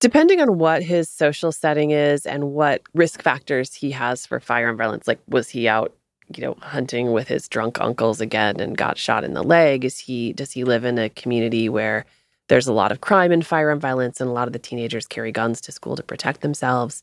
Depending 0.00 0.40
on 0.40 0.56
what 0.56 0.82
his 0.82 1.10
social 1.10 1.52
setting 1.52 1.90
is 1.90 2.24
and 2.24 2.52
what 2.52 2.80
risk 2.94 3.22
factors 3.22 3.74
he 3.74 3.90
has 3.90 4.24
for 4.24 4.40
firearm 4.40 4.78
violence, 4.78 5.06
like 5.06 5.20
was 5.28 5.50
he 5.50 5.68
out, 5.68 5.94
you 6.34 6.42
know, 6.42 6.56
hunting 6.60 7.12
with 7.12 7.28
his 7.28 7.46
drunk 7.48 7.78
uncles 7.80 8.18
again 8.18 8.58
and 8.60 8.78
got 8.78 8.96
shot 8.96 9.24
in 9.24 9.34
the 9.34 9.42
leg? 9.42 9.84
Is 9.84 9.98
he 9.98 10.32
does 10.32 10.52
he 10.52 10.64
live 10.64 10.86
in 10.86 10.98
a 10.98 11.10
community 11.10 11.68
where 11.68 12.06
there's 12.48 12.66
a 12.66 12.72
lot 12.72 12.92
of 12.92 13.02
crime 13.02 13.30
and 13.30 13.46
firearm 13.46 13.78
violence 13.78 14.22
and 14.22 14.30
a 14.30 14.32
lot 14.32 14.48
of 14.48 14.54
the 14.54 14.58
teenagers 14.58 15.06
carry 15.06 15.32
guns 15.32 15.60
to 15.60 15.72
school 15.72 15.96
to 15.96 16.02
protect 16.02 16.40
themselves? 16.40 17.02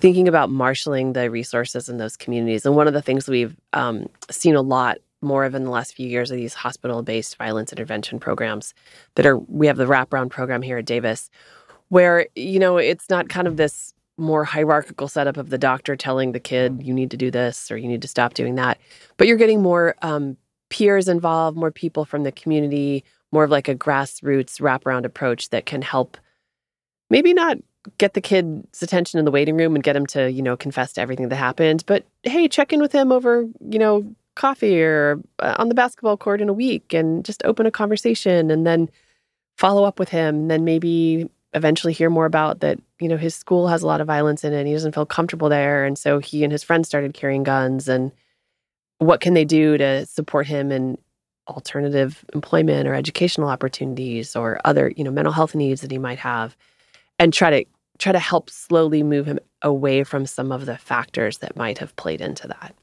Thinking 0.00 0.26
about 0.26 0.50
marshaling 0.50 1.12
the 1.12 1.30
resources 1.30 1.90
in 1.90 1.98
those 1.98 2.16
communities. 2.16 2.64
And 2.64 2.74
one 2.74 2.86
of 2.88 2.94
the 2.94 3.02
things 3.02 3.28
we've 3.28 3.56
um, 3.74 4.08
seen 4.30 4.54
a 4.54 4.62
lot 4.62 4.98
more 5.20 5.44
of 5.44 5.54
in 5.54 5.64
the 5.64 5.70
last 5.70 5.94
few 5.94 6.08
years 6.08 6.30
are 6.30 6.36
these 6.36 6.54
hospital 6.54 7.02
based 7.02 7.36
violence 7.36 7.72
intervention 7.72 8.18
programs 8.18 8.72
that 9.16 9.26
are, 9.26 9.36
we 9.38 9.66
have 9.66 9.76
the 9.76 9.86
wraparound 9.86 10.30
program 10.30 10.62
here 10.62 10.78
at 10.78 10.84
Davis 10.84 11.30
where, 11.88 12.26
you 12.34 12.58
know, 12.58 12.76
it's 12.76 13.08
not 13.10 13.28
kind 13.28 13.46
of 13.46 13.56
this 13.56 13.94
more 14.16 14.44
hierarchical 14.44 15.08
setup 15.08 15.36
of 15.36 15.50
the 15.50 15.58
doctor 15.58 15.96
telling 15.96 16.32
the 16.32 16.40
kid, 16.40 16.80
you 16.82 16.94
need 16.94 17.10
to 17.10 17.16
do 17.16 17.30
this 17.30 17.70
or 17.70 17.76
you 17.76 17.88
need 17.88 18.02
to 18.02 18.08
stop 18.08 18.34
doing 18.34 18.54
that. 18.54 18.78
But 19.16 19.26
you're 19.26 19.36
getting 19.36 19.62
more 19.62 19.96
um, 20.02 20.36
peers 20.70 21.08
involved, 21.08 21.56
more 21.56 21.70
people 21.70 22.04
from 22.04 22.22
the 22.22 22.32
community, 22.32 23.04
more 23.32 23.44
of 23.44 23.50
like 23.50 23.68
a 23.68 23.74
grassroots 23.74 24.60
wraparound 24.60 25.04
approach 25.04 25.50
that 25.50 25.66
can 25.66 25.82
help 25.82 26.16
maybe 27.10 27.34
not 27.34 27.58
get 27.98 28.14
the 28.14 28.20
kid's 28.20 28.82
attention 28.82 29.18
in 29.18 29.24
the 29.24 29.30
waiting 29.30 29.56
room 29.56 29.74
and 29.74 29.84
get 29.84 29.96
him 29.96 30.06
to, 30.06 30.30
you 30.30 30.42
know, 30.42 30.56
confess 30.56 30.92
to 30.94 31.00
everything 31.00 31.28
that 31.28 31.36
happened, 31.36 31.84
but 31.86 32.04
hey, 32.22 32.48
check 32.48 32.72
in 32.72 32.80
with 32.80 32.92
him 32.92 33.12
over, 33.12 33.44
you 33.68 33.78
know, 33.78 34.14
coffee 34.36 34.82
or 34.82 35.20
uh, 35.40 35.54
on 35.58 35.68
the 35.68 35.74
basketball 35.74 36.16
court 36.16 36.40
in 36.40 36.48
a 36.48 36.52
week 36.52 36.92
and 36.92 37.24
just 37.24 37.44
open 37.44 37.66
a 37.66 37.70
conversation 37.70 38.50
and 38.50 38.66
then 38.66 38.88
follow 39.56 39.84
up 39.84 39.98
with 39.98 40.08
him 40.08 40.34
and 40.34 40.50
then 40.50 40.64
maybe 40.64 41.28
eventually 41.54 41.92
hear 41.92 42.10
more 42.10 42.26
about 42.26 42.60
that, 42.60 42.78
you 43.00 43.08
know, 43.08 43.16
his 43.16 43.34
school 43.34 43.68
has 43.68 43.82
a 43.82 43.86
lot 43.86 44.00
of 44.00 44.06
violence 44.06 44.44
in 44.44 44.52
it 44.52 44.58
and 44.58 44.66
he 44.66 44.74
doesn't 44.74 44.94
feel 44.94 45.06
comfortable 45.06 45.48
there. 45.48 45.84
And 45.84 45.98
so 45.98 46.18
he 46.18 46.42
and 46.42 46.52
his 46.52 46.62
friends 46.62 46.88
started 46.88 47.14
carrying 47.14 47.44
guns. 47.44 47.88
And 47.88 48.12
what 48.98 49.20
can 49.20 49.34
they 49.34 49.44
do 49.44 49.78
to 49.78 50.04
support 50.06 50.46
him 50.46 50.72
in 50.72 50.98
alternative 51.48 52.24
employment 52.34 52.88
or 52.88 52.94
educational 52.94 53.48
opportunities 53.48 54.34
or 54.34 54.60
other, 54.64 54.92
you 54.96 55.04
know, 55.04 55.10
mental 55.10 55.32
health 55.32 55.54
needs 55.54 55.80
that 55.82 55.90
he 55.90 55.98
might 55.98 56.18
have? 56.18 56.56
And 57.18 57.32
try 57.32 57.50
to 57.50 57.64
try 57.98 58.10
to 58.10 58.18
help 58.18 58.50
slowly 58.50 59.04
move 59.04 59.26
him 59.26 59.38
away 59.62 60.02
from 60.02 60.26
some 60.26 60.50
of 60.50 60.66
the 60.66 60.76
factors 60.76 61.38
that 61.38 61.56
might 61.56 61.78
have 61.78 61.94
played 61.94 62.20
into 62.20 62.48
that. 62.48 62.74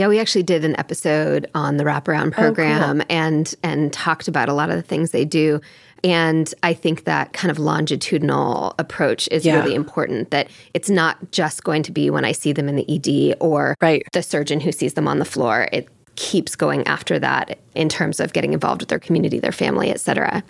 Yeah, 0.00 0.08
we 0.08 0.18
actually 0.18 0.44
did 0.44 0.64
an 0.64 0.80
episode 0.80 1.46
on 1.54 1.76
the 1.76 1.84
wraparound 1.84 2.32
program 2.32 3.02
oh, 3.02 3.04
cool. 3.04 3.06
and 3.10 3.54
and 3.62 3.92
talked 3.92 4.28
about 4.28 4.48
a 4.48 4.54
lot 4.54 4.70
of 4.70 4.76
the 4.76 4.82
things 4.82 5.10
they 5.10 5.26
do. 5.26 5.60
And 6.02 6.54
I 6.62 6.72
think 6.72 7.04
that 7.04 7.34
kind 7.34 7.50
of 7.50 7.58
longitudinal 7.58 8.74
approach 8.78 9.28
is 9.30 9.44
yeah. 9.44 9.60
really 9.60 9.74
important. 9.74 10.30
That 10.30 10.48
it's 10.72 10.88
not 10.88 11.32
just 11.32 11.64
going 11.64 11.82
to 11.82 11.92
be 11.92 12.08
when 12.08 12.24
I 12.24 12.32
see 12.32 12.54
them 12.54 12.66
in 12.66 12.76
the 12.76 12.86
ED 12.88 13.36
or 13.40 13.76
right. 13.82 14.02
the 14.14 14.22
surgeon 14.22 14.58
who 14.60 14.72
sees 14.72 14.94
them 14.94 15.06
on 15.06 15.18
the 15.18 15.26
floor. 15.26 15.68
It 15.70 15.86
keeps 16.16 16.56
going 16.56 16.86
after 16.86 17.18
that 17.18 17.58
in 17.74 17.90
terms 17.90 18.20
of 18.20 18.32
getting 18.32 18.54
involved 18.54 18.80
with 18.80 18.88
their 18.88 18.98
community, 18.98 19.38
their 19.38 19.52
family, 19.52 19.90
et 19.90 20.00
cetera. 20.00 20.42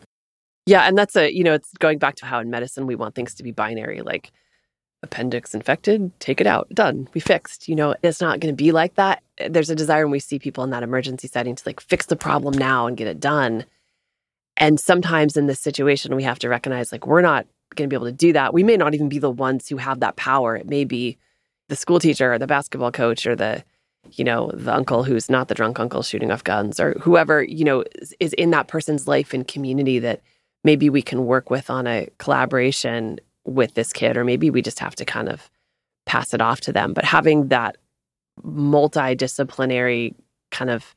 Yeah, 0.66 0.82
and 0.82 0.96
that's 0.96 1.16
a 1.16 1.34
you 1.34 1.42
know 1.42 1.54
it's 1.54 1.72
going 1.80 1.98
back 1.98 2.14
to 2.16 2.24
how 2.24 2.38
in 2.38 2.50
medicine 2.50 2.86
we 2.86 2.94
want 2.94 3.16
things 3.16 3.34
to 3.34 3.42
be 3.42 3.50
binary, 3.50 4.02
like 4.02 4.30
appendix 5.02 5.54
infected, 5.54 6.12
take 6.20 6.40
it 6.40 6.46
out, 6.46 6.68
done, 6.70 7.08
we 7.14 7.20
fixed. 7.20 7.68
You 7.68 7.74
know, 7.74 7.94
it's 8.02 8.20
not 8.20 8.40
going 8.40 8.52
to 8.52 8.56
be 8.56 8.72
like 8.72 8.94
that. 8.96 9.22
There's 9.48 9.70
a 9.70 9.74
desire 9.74 10.04
when 10.04 10.12
we 10.12 10.20
see 10.20 10.38
people 10.38 10.64
in 10.64 10.70
that 10.70 10.82
emergency 10.82 11.28
setting 11.28 11.54
to 11.54 11.62
like 11.64 11.80
fix 11.80 12.06
the 12.06 12.16
problem 12.16 12.56
now 12.56 12.86
and 12.86 12.96
get 12.96 13.06
it 13.06 13.20
done. 13.20 13.64
And 14.56 14.78
sometimes 14.78 15.36
in 15.36 15.46
this 15.46 15.60
situation, 15.60 16.14
we 16.14 16.22
have 16.24 16.38
to 16.40 16.48
recognize 16.48 16.92
like 16.92 17.06
we're 17.06 17.22
not 17.22 17.46
going 17.74 17.88
to 17.88 17.92
be 17.92 17.96
able 17.96 18.06
to 18.06 18.12
do 18.12 18.32
that. 18.34 18.52
We 18.52 18.62
may 18.62 18.76
not 18.76 18.94
even 18.94 19.08
be 19.08 19.18
the 19.18 19.30
ones 19.30 19.68
who 19.68 19.78
have 19.78 20.00
that 20.00 20.16
power. 20.16 20.56
It 20.56 20.68
may 20.68 20.84
be 20.84 21.16
the 21.68 21.76
school 21.76 21.98
teacher 21.98 22.32
or 22.32 22.38
the 22.38 22.46
basketball 22.46 22.92
coach 22.92 23.26
or 23.26 23.36
the 23.36 23.64
you 24.12 24.24
know 24.24 24.50
the 24.54 24.74
uncle 24.74 25.04
who's 25.04 25.30
not 25.30 25.48
the 25.48 25.54
drunk 25.54 25.78
uncle 25.78 26.02
shooting 26.02 26.30
off 26.30 26.42
guns 26.42 26.80
or 26.80 26.94
whoever 27.00 27.42
you 27.42 27.64
know 27.64 27.84
is, 27.96 28.14
is 28.18 28.32
in 28.32 28.50
that 28.50 28.66
person's 28.66 29.06
life 29.06 29.34
and 29.34 29.46
community 29.46 29.98
that 29.98 30.20
maybe 30.64 30.90
we 30.90 31.02
can 31.02 31.26
work 31.26 31.50
with 31.50 31.70
on 31.70 31.86
a 31.86 32.08
collaboration 32.18 33.20
with 33.50 33.74
this 33.74 33.92
kid, 33.92 34.16
or 34.16 34.24
maybe 34.24 34.50
we 34.50 34.62
just 34.62 34.78
have 34.78 34.94
to 34.96 35.04
kind 35.04 35.28
of 35.28 35.50
pass 36.06 36.32
it 36.32 36.40
off 36.40 36.60
to 36.62 36.72
them. 36.72 36.92
But 36.92 37.04
having 37.04 37.48
that 37.48 37.76
multidisciplinary 38.44 40.14
kind 40.50 40.70
of 40.70 40.94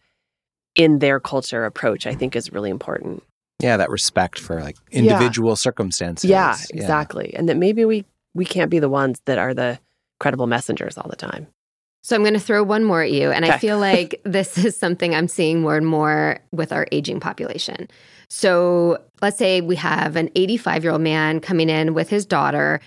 in 0.76 1.00
their 1.00 1.20
culture 1.20 1.66
approach, 1.66 2.08
I 2.08 2.14
think 2.14 2.36
is 2.36 2.52
really 2.52 2.70
important. 2.70 3.24
Yeah, 3.62 3.78
that 3.78 3.90
respect 3.90 4.40
for 4.40 4.62
like 4.62 4.76
individual 4.92 5.52
yeah. 5.52 5.56
circumstances. 5.56 6.30
Yeah, 6.30 6.58
exactly. 6.72 7.32
Yeah. 7.34 7.40
And 7.40 7.50
that 7.50 7.58
maybe 7.58 7.86
we 7.86 8.06
we 8.34 8.46
can't 8.46 8.70
be 8.70 8.80
the 8.80 8.90
ones 8.90 9.20
that 9.26 9.38
are 9.38 9.54
the 9.54 9.80
credible 10.20 10.48
messengers 10.48 10.98
all 10.98 11.10
the 11.10 11.16
time. 11.16 11.48
So 12.04 12.16
I'm 12.16 12.22
going 12.22 12.34
to 12.34 12.40
throw 12.40 12.62
one 12.64 12.84
more 12.84 13.02
at 13.02 13.12
you. 13.12 13.32
And 13.32 13.46
okay. 13.46 13.54
I 13.54 13.58
feel 13.58 13.80
like 13.80 14.22
this 14.26 14.58
is 14.58 14.78
something 14.78 15.16
I'm 15.16 15.28
seeing 15.28 15.62
more 15.62 15.78
and 15.78 15.88
more 15.88 16.40
with 16.52 16.72
our 16.72 16.86
aging 16.92 17.20
population. 17.20 17.88
So 18.30 19.02
let's 19.22 19.38
say 19.38 19.62
we 19.62 19.76
have 19.78 20.16
an 20.16 20.30
85 20.36 20.84
year 20.84 20.92
old 20.92 21.02
man 21.02 21.40
coming 21.40 21.70
in 21.70 21.94
with 21.94 22.10
his 22.10 22.26
daughter 22.26 22.80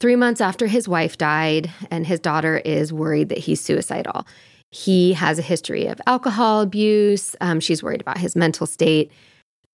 three 0.00 0.16
months 0.16 0.40
after 0.40 0.66
his 0.66 0.88
wife 0.88 1.16
died, 1.16 1.70
and 1.88 2.04
his 2.04 2.18
daughter 2.18 2.58
is 2.58 2.92
worried 2.92 3.28
that 3.28 3.38
he's 3.38 3.60
suicidal. 3.60 4.26
He 4.72 5.12
has 5.12 5.38
a 5.38 5.42
history 5.42 5.86
of 5.86 6.00
alcohol 6.08 6.60
abuse. 6.60 7.36
Um, 7.40 7.60
she's 7.60 7.84
worried 7.84 8.00
about 8.00 8.18
his 8.18 8.34
mental 8.34 8.66
state. 8.66 9.12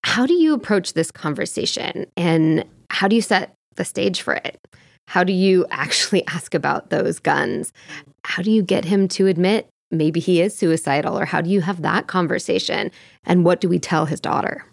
How 0.03 0.27
do 0.27 0.35
you 0.35 0.53
approach 0.53 0.93
this 0.93 1.09
conversation 1.09 2.05
and 2.15 2.63
how 2.91 3.07
do 3.07 3.15
you 3.15 3.23
set 3.23 3.55
the 3.73 3.83
stage 3.83 4.21
for 4.21 4.35
it? 4.35 4.59
How 5.07 5.23
do 5.23 5.33
you 5.33 5.65
actually 5.71 6.25
ask 6.27 6.53
about 6.53 6.91
those 6.91 7.17
guns? 7.17 7.73
How 8.23 8.43
do 8.43 8.51
you 8.51 8.63
get 8.63 8.85
him 8.85 9.07
to 9.09 9.27
admit 9.27 9.69
maybe 9.91 10.19
he 10.19 10.41
is 10.41 10.55
suicidal 10.55 11.17
or 11.17 11.25
how 11.25 11.41
do 11.41 11.49
you 11.49 11.61
have 11.61 11.81
that 11.81 12.07
conversation? 12.07 12.91
And 13.25 13.43
what 13.43 13.61
do 13.61 13.69
we 13.69 13.79
tell 13.79 14.05
his 14.05 14.19
daughter? 14.19 14.63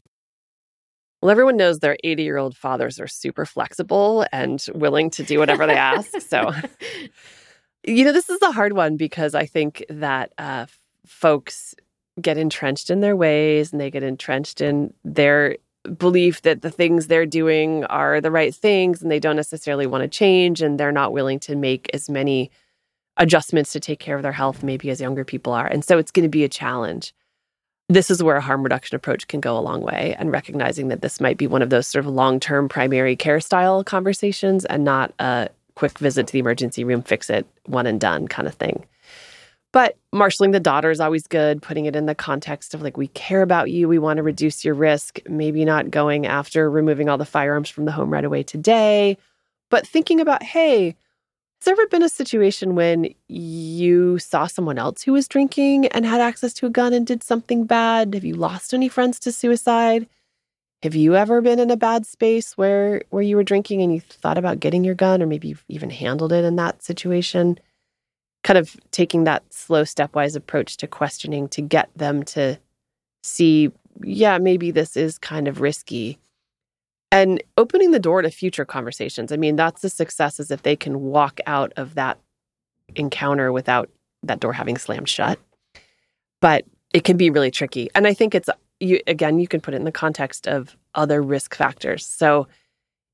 Well, 1.22 1.30
everyone 1.30 1.56
knows 1.56 1.78
their 1.78 1.96
80 2.04 2.22
year 2.22 2.36
old 2.36 2.56
fathers 2.56 3.00
are 3.00 3.06
super 3.06 3.46
flexible 3.46 4.26
and 4.32 4.64
willing 4.74 5.10
to 5.10 5.22
do 5.22 5.38
whatever 5.38 5.66
they 5.66 5.76
ask. 5.76 6.20
So, 6.20 6.52
you 7.86 8.04
know, 8.04 8.12
this 8.12 8.28
is 8.28 8.40
a 8.42 8.52
hard 8.52 8.74
one 8.74 8.96
because 8.96 9.34
I 9.34 9.46
think 9.46 9.84
that 9.88 10.32
uh, 10.38 10.66
folks 11.06 11.74
get 12.20 12.36
entrenched 12.36 12.90
in 12.90 13.00
their 13.00 13.16
ways 13.16 13.72
and 13.72 13.80
they 13.80 13.90
get 13.90 14.02
entrenched 14.02 14.60
in 14.60 14.92
their 15.04 15.56
belief 15.98 16.42
that 16.42 16.62
the 16.62 16.70
things 16.70 17.06
they're 17.06 17.26
doing 17.26 17.84
are 17.84 18.20
the 18.20 18.30
right 18.30 18.54
things 18.54 19.02
and 19.02 19.10
they 19.10 19.20
don't 19.20 19.36
necessarily 19.36 19.86
want 19.86 20.02
to 20.02 20.08
change 20.08 20.60
and 20.62 20.78
they're 20.78 20.92
not 20.92 21.12
willing 21.12 21.38
to 21.38 21.54
make 21.54 21.88
as 21.94 22.10
many 22.10 22.50
adjustments 23.18 23.72
to 23.72 23.80
take 23.80 23.98
care 23.98 24.16
of 24.16 24.22
their 24.22 24.32
health 24.32 24.62
maybe 24.62 24.90
as 24.90 25.00
younger 25.00 25.24
people 25.24 25.52
are. 25.52 25.66
And 25.66 25.84
so 25.84 25.98
it's 25.98 26.10
going 26.10 26.24
to 26.24 26.28
be 26.28 26.44
a 26.44 26.48
challenge 26.48 27.12
this 27.88 28.10
is 28.10 28.22
where 28.22 28.36
a 28.36 28.40
harm 28.40 28.62
reduction 28.62 28.96
approach 28.96 29.28
can 29.28 29.40
go 29.40 29.56
a 29.56 29.60
long 29.60 29.80
way 29.80 30.16
and 30.18 30.32
recognizing 30.32 30.88
that 30.88 31.02
this 31.02 31.20
might 31.20 31.36
be 31.36 31.46
one 31.46 31.62
of 31.62 31.70
those 31.70 31.86
sort 31.86 32.04
of 32.04 32.12
long-term 32.12 32.68
primary 32.68 33.14
care 33.14 33.40
style 33.40 33.84
conversations 33.84 34.64
and 34.64 34.84
not 34.84 35.12
a 35.18 35.48
quick 35.76 35.98
visit 35.98 36.26
to 36.26 36.32
the 36.32 36.38
emergency 36.38 36.84
room 36.84 37.02
fix 37.02 37.30
it 37.30 37.46
one 37.66 37.86
and 37.86 38.00
done 38.00 38.26
kind 38.26 38.48
of 38.48 38.54
thing 38.54 38.84
but 39.72 39.96
marshaling 40.12 40.52
the 40.52 40.60
daughter 40.60 40.90
is 40.90 41.00
always 41.00 41.26
good 41.26 41.60
putting 41.62 41.84
it 41.84 41.94
in 41.94 42.06
the 42.06 42.14
context 42.14 42.74
of 42.74 42.82
like 42.82 42.96
we 42.96 43.08
care 43.08 43.42
about 43.42 43.70
you 43.70 43.86
we 43.86 43.98
want 43.98 44.16
to 44.16 44.22
reduce 44.22 44.64
your 44.64 44.74
risk 44.74 45.20
maybe 45.28 45.64
not 45.64 45.90
going 45.90 46.26
after 46.26 46.70
removing 46.70 47.08
all 47.08 47.18
the 47.18 47.24
firearms 47.24 47.68
from 47.68 47.84
the 47.84 47.92
home 47.92 48.10
right 48.10 48.24
away 48.24 48.42
today 48.42 49.16
but 49.70 49.86
thinking 49.86 50.18
about 50.18 50.42
hey 50.42 50.96
there 51.66 51.72
ever 51.72 51.86
been 51.88 52.02
a 52.02 52.08
situation 52.08 52.74
when 52.74 53.12
you 53.28 54.18
saw 54.18 54.46
someone 54.46 54.78
else 54.78 55.02
who 55.02 55.12
was 55.12 55.28
drinking 55.28 55.86
and 55.88 56.06
had 56.06 56.20
access 56.20 56.54
to 56.54 56.66
a 56.66 56.70
gun 56.70 56.94
and 56.94 57.06
did 57.06 57.22
something 57.22 57.64
bad? 57.64 58.14
Have 58.14 58.24
you 58.24 58.34
lost 58.34 58.72
any 58.72 58.88
friends 58.88 59.18
to 59.20 59.32
suicide? 59.32 60.06
Have 60.82 60.94
you 60.94 61.16
ever 61.16 61.42
been 61.42 61.58
in 61.58 61.70
a 61.70 61.76
bad 61.76 62.06
space 62.06 62.56
where 62.56 63.02
where 63.10 63.22
you 63.22 63.36
were 63.36 63.42
drinking 63.42 63.82
and 63.82 63.92
you 63.92 64.00
thought 64.00 64.38
about 64.38 64.60
getting 64.60 64.84
your 64.84 64.94
gun 64.94 65.22
or 65.22 65.26
maybe 65.26 65.48
you've 65.48 65.64
even 65.68 65.90
handled 65.90 66.32
it 66.32 66.44
in 66.44 66.56
that 66.56 66.82
situation? 66.82 67.58
Kind 68.44 68.58
of 68.58 68.76
taking 68.92 69.24
that 69.24 69.42
slow 69.52 69.82
stepwise 69.82 70.36
approach 70.36 70.76
to 70.78 70.86
questioning 70.86 71.48
to 71.48 71.60
get 71.60 71.90
them 71.96 72.22
to 72.24 72.58
see, 73.24 73.72
yeah, 74.02 74.38
maybe 74.38 74.70
this 74.70 74.96
is 74.96 75.18
kind 75.18 75.48
of 75.48 75.60
risky 75.60 76.18
and 77.16 77.42
opening 77.56 77.92
the 77.92 77.98
door 77.98 78.20
to 78.20 78.30
future 78.30 78.66
conversations. 78.66 79.32
I 79.32 79.38
mean, 79.38 79.56
that's 79.56 79.80
the 79.80 79.88
success 79.88 80.38
is 80.38 80.50
if 80.50 80.62
they 80.62 80.76
can 80.76 81.00
walk 81.00 81.40
out 81.46 81.72
of 81.78 81.94
that 81.94 82.18
encounter 82.94 83.52
without 83.52 83.88
that 84.22 84.38
door 84.38 84.52
having 84.52 84.76
slammed 84.76 85.08
shut. 85.08 85.38
But 86.42 86.66
it 86.92 87.04
can 87.04 87.16
be 87.16 87.30
really 87.30 87.50
tricky. 87.50 87.88
And 87.94 88.06
I 88.06 88.12
think 88.12 88.34
it's 88.34 88.50
you 88.80 89.00
again, 89.06 89.38
you 89.38 89.48
can 89.48 89.62
put 89.62 89.72
it 89.72 89.78
in 89.78 89.84
the 89.84 89.92
context 89.92 90.46
of 90.46 90.76
other 90.94 91.22
risk 91.22 91.54
factors. 91.54 92.04
So, 92.04 92.48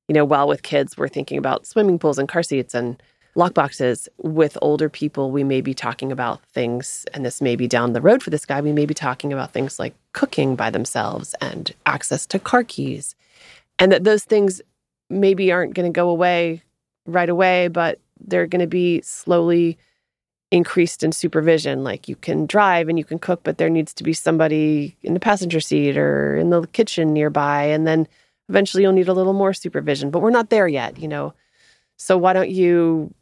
you 0.08 0.14
know, 0.14 0.24
while 0.24 0.48
with 0.48 0.64
kids 0.64 0.96
we're 0.98 1.06
thinking 1.06 1.38
about 1.38 1.64
swimming 1.64 2.00
pools 2.00 2.18
and 2.18 2.28
car 2.28 2.42
seats 2.42 2.74
and 2.74 3.00
lock 3.36 3.54
boxes, 3.54 4.08
with 4.18 4.58
older 4.60 4.88
people 4.88 5.30
we 5.30 5.44
may 5.44 5.60
be 5.60 5.74
talking 5.74 6.10
about 6.10 6.44
things 6.46 7.06
and 7.14 7.24
this 7.24 7.40
may 7.40 7.54
be 7.54 7.68
down 7.68 7.92
the 7.92 8.00
road 8.00 8.20
for 8.20 8.30
this 8.30 8.46
guy, 8.46 8.60
we 8.60 8.72
may 8.72 8.84
be 8.84 8.94
talking 8.94 9.32
about 9.32 9.52
things 9.52 9.78
like 9.78 9.94
cooking 10.12 10.56
by 10.56 10.70
themselves 10.70 11.36
and 11.40 11.72
access 11.86 12.26
to 12.26 12.40
car 12.40 12.64
keys 12.64 13.14
and 13.82 13.90
that 13.90 14.04
those 14.04 14.22
things 14.22 14.62
maybe 15.10 15.50
aren't 15.50 15.74
going 15.74 15.92
to 15.92 15.94
go 15.94 16.08
away 16.08 16.62
right 17.04 17.28
away, 17.28 17.66
but 17.66 17.98
they're 18.20 18.46
going 18.46 18.60
to 18.60 18.68
be 18.68 19.02
slowly 19.02 19.76
increased 20.52 21.02
in 21.02 21.10
supervision. 21.10 21.82
Like 21.82 22.06
you 22.06 22.14
can 22.14 22.46
drive 22.46 22.88
and 22.88 22.96
you 22.96 23.04
can 23.04 23.18
cook, 23.18 23.40
but 23.42 23.58
there 23.58 23.68
needs 23.68 23.92
to 23.94 24.04
be 24.04 24.12
somebody 24.12 24.96
in 25.02 25.14
the 25.14 25.20
passenger 25.20 25.58
seat 25.58 25.96
or 25.96 26.36
in 26.36 26.50
the 26.50 26.64
kitchen 26.68 27.12
nearby. 27.12 27.64
And 27.64 27.84
then 27.84 28.06
eventually 28.48 28.84
you'll 28.84 28.92
need 28.92 29.08
a 29.08 29.14
little 29.14 29.32
more 29.32 29.52
supervision, 29.52 30.12
but 30.12 30.20
we're 30.22 30.30
not 30.30 30.50
there 30.50 30.68
yet, 30.68 31.00
you 31.00 31.08
know. 31.08 31.34
So 31.96 32.16
why 32.16 32.34
don't 32.34 32.50
you 32.50 33.12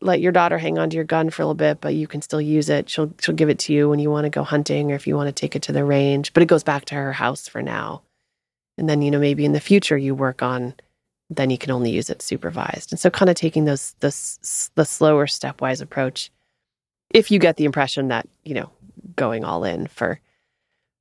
let 0.00 0.20
your 0.20 0.32
daughter 0.32 0.58
hang 0.58 0.76
on 0.76 0.90
to 0.90 0.96
your 0.96 1.04
gun 1.04 1.30
for 1.30 1.42
a 1.42 1.44
little 1.44 1.54
bit, 1.54 1.80
but 1.80 1.94
you 1.94 2.08
can 2.08 2.20
still 2.20 2.40
use 2.40 2.68
it. 2.68 2.90
She'll 2.90 3.14
she'll 3.20 3.36
give 3.36 3.48
it 3.48 3.60
to 3.60 3.72
you 3.72 3.88
when 3.88 4.00
you 4.00 4.10
want 4.10 4.24
to 4.24 4.30
go 4.30 4.42
hunting 4.42 4.90
or 4.90 4.96
if 4.96 5.06
you 5.06 5.14
want 5.14 5.28
to 5.28 5.32
take 5.32 5.54
it 5.54 5.62
to 5.62 5.72
the 5.72 5.84
range, 5.84 6.32
but 6.32 6.42
it 6.42 6.46
goes 6.46 6.64
back 6.64 6.86
to 6.86 6.96
her 6.96 7.12
house 7.12 7.46
for 7.46 7.62
now. 7.62 8.02
And 8.80 8.88
then, 8.88 9.02
you 9.02 9.10
know, 9.10 9.18
maybe 9.18 9.44
in 9.44 9.52
the 9.52 9.60
future 9.60 9.98
you 9.98 10.14
work 10.14 10.42
on, 10.42 10.74
then 11.28 11.50
you 11.50 11.58
can 11.58 11.70
only 11.70 11.90
use 11.90 12.08
it 12.08 12.22
supervised. 12.22 12.90
And 12.90 12.98
so 12.98 13.10
kind 13.10 13.28
of 13.28 13.36
taking 13.36 13.66
those, 13.66 13.94
this, 14.00 14.70
the 14.74 14.86
slower 14.86 15.26
stepwise 15.26 15.82
approach, 15.82 16.32
if 17.10 17.30
you 17.30 17.38
get 17.38 17.58
the 17.58 17.66
impression 17.66 18.08
that, 18.08 18.26
you 18.42 18.54
know, 18.54 18.70
going 19.16 19.44
all 19.44 19.64
in 19.64 19.86
for, 19.86 20.18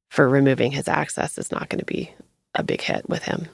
for 0.10 0.28
removing 0.28 0.74
his 0.74 0.90
access 0.90 1.38
is 1.38 1.54
not 1.54 1.70
going 1.70 1.80
to 1.80 1.86
be 1.86 2.14
a 2.54 2.64
big 2.64 2.82
hit 2.82 3.08
with 3.08 3.24
him. 3.24 3.48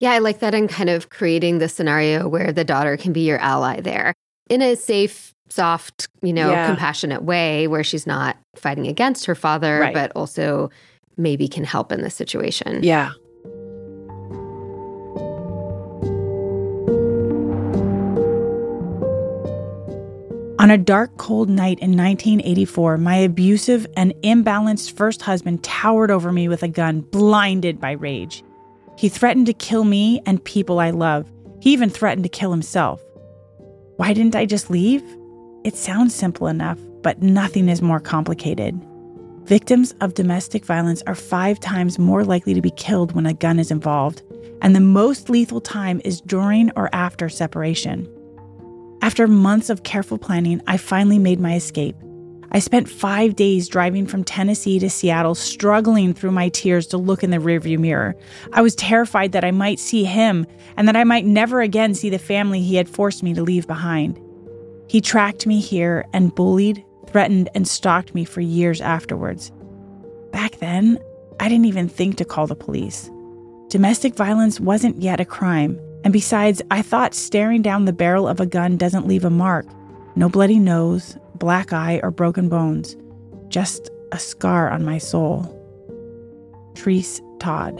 Yeah, 0.00 0.12
I 0.12 0.18
like 0.18 0.40
that 0.40 0.54
and 0.54 0.68
kind 0.68 0.90
of 0.90 1.08
creating 1.08 1.56
the 1.56 1.68
scenario 1.68 2.28
where 2.28 2.52
the 2.52 2.64
daughter 2.64 2.98
can 2.98 3.14
be 3.14 3.20
your 3.20 3.38
ally 3.38 3.80
there 3.80 4.12
in 4.50 4.60
a 4.60 4.76
safe, 4.76 5.32
soft, 5.48 6.08
you 6.20 6.34
know, 6.34 6.50
yeah. 6.50 6.66
compassionate 6.66 7.22
way 7.22 7.68
where 7.68 7.82
she's 7.82 8.06
not 8.06 8.36
fighting 8.54 8.86
against 8.86 9.24
her 9.24 9.34
father, 9.34 9.80
right. 9.80 9.94
but 9.94 10.12
also 10.14 10.70
maybe 11.16 11.48
can 11.48 11.64
help 11.64 11.90
in 11.90 12.02
this 12.02 12.14
situation. 12.14 12.82
Yeah. 12.82 13.12
On 20.66 20.72
a 20.72 20.76
dark, 20.76 21.16
cold 21.16 21.48
night 21.48 21.78
in 21.78 21.96
1984, 21.96 22.98
my 22.98 23.14
abusive 23.14 23.86
and 23.96 24.12
imbalanced 24.24 24.96
first 24.96 25.22
husband 25.22 25.62
towered 25.62 26.10
over 26.10 26.32
me 26.32 26.48
with 26.48 26.64
a 26.64 26.68
gun, 26.68 27.02
blinded 27.02 27.80
by 27.80 27.92
rage. 27.92 28.42
He 28.98 29.08
threatened 29.08 29.46
to 29.46 29.52
kill 29.52 29.84
me 29.84 30.20
and 30.26 30.42
people 30.42 30.80
I 30.80 30.90
love. 30.90 31.30
He 31.60 31.72
even 31.72 31.88
threatened 31.88 32.24
to 32.24 32.28
kill 32.28 32.50
himself. 32.50 33.00
Why 33.94 34.12
didn't 34.12 34.34
I 34.34 34.44
just 34.44 34.68
leave? 34.68 35.04
It 35.62 35.76
sounds 35.76 36.16
simple 36.16 36.48
enough, 36.48 36.80
but 37.00 37.22
nothing 37.22 37.68
is 37.68 37.80
more 37.80 38.00
complicated. 38.00 38.74
Victims 39.44 39.94
of 40.00 40.14
domestic 40.14 40.64
violence 40.64 41.00
are 41.06 41.14
five 41.14 41.60
times 41.60 41.96
more 41.96 42.24
likely 42.24 42.54
to 42.54 42.60
be 42.60 42.72
killed 42.72 43.12
when 43.12 43.26
a 43.26 43.34
gun 43.34 43.60
is 43.60 43.70
involved, 43.70 44.24
and 44.62 44.74
the 44.74 44.80
most 44.80 45.30
lethal 45.30 45.60
time 45.60 46.00
is 46.04 46.20
during 46.20 46.72
or 46.74 46.92
after 46.92 47.28
separation. 47.28 48.12
After 49.06 49.28
months 49.28 49.70
of 49.70 49.84
careful 49.84 50.18
planning, 50.18 50.60
I 50.66 50.78
finally 50.78 51.20
made 51.20 51.38
my 51.38 51.54
escape. 51.54 51.94
I 52.50 52.58
spent 52.58 52.88
five 52.88 53.36
days 53.36 53.68
driving 53.68 54.04
from 54.04 54.24
Tennessee 54.24 54.80
to 54.80 54.90
Seattle, 54.90 55.36
struggling 55.36 56.12
through 56.12 56.32
my 56.32 56.48
tears 56.48 56.88
to 56.88 56.98
look 56.98 57.22
in 57.22 57.30
the 57.30 57.36
rearview 57.36 57.78
mirror. 57.78 58.16
I 58.52 58.62
was 58.62 58.74
terrified 58.74 59.30
that 59.30 59.44
I 59.44 59.52
might 59.52 59.78
see 59.78 60.02
him 60.02 60.44
and 60.76 60.88
that 60.88 60.96
I 60.96 61.04
might 61.04 61.24
never 61.24 61.60
again 61.60 61.94
see 61.94 62.10
the 62.10 62.18
family 62.18 62.62
he 62.62 62.74
had 62.74 62.88
forced 62.88 63.22
me 63.22 63.32
to 63.34 63.44
leave 63.44 63.68
behind. 63.68 64.20
He 64.88 65.00
tracked 65.00 65.46
me 65.46 65.60
here 65.60 66.04
and 66.12 66.34
bullied, 66.34 66.84
threatened, 67.06 67.48
and 67.54 67.68
stalked 67.68 68.12
me 68.12 68.24
for 68.24 68.40
years 68.40 68.80
afterwards. 68.80 69.52
Back 70.32 70.56
then, 70.56 70.98
I 71.38 71.48
didn't 71.48 71.66
even 71.66 71.88
think 71.88 72.16
to 72.16 72.24
call 72.24 72.48
the 72.48 72.56
police. 72.56 73.08
Domestic 73.68 74.16
violence 74.16 74.58
wasn't 74.58 75.00
yet 75.00 75.20
a 75.20 75.24
crime, 75.24 75.78
and 76.06 76.12
besides, 76.12 76.62
I 76.70 76.82
thought 76.82 77.16
staring 77.16 77.62
down 77.62 77.84
the 77.84 77.92
barrel 77.92 78.28
of 78.28 78.38
a 78.38 78.46
gun 78.46 78.76
doesn't 78.76 79.08
leave 79.08 79.24
a 79.24 79.28
mark. 79.28 79.66
No 80.14 80.28
bloody 80.28 80.60
nose, 80.60 81.18
black 81.34 81.72
eye, 81.72 81.98
or 82.00 82.12
broken 82.12 82.48
bones. 82.48 82.96
Just 83.48 83.90
a 84.12 84.18
scar 84.20 84.70
on 84.70 84.84
my 84.84 84.98
soul. 84.98 85.52
Treese 86.74 87.20
Todd. 87.40 87.72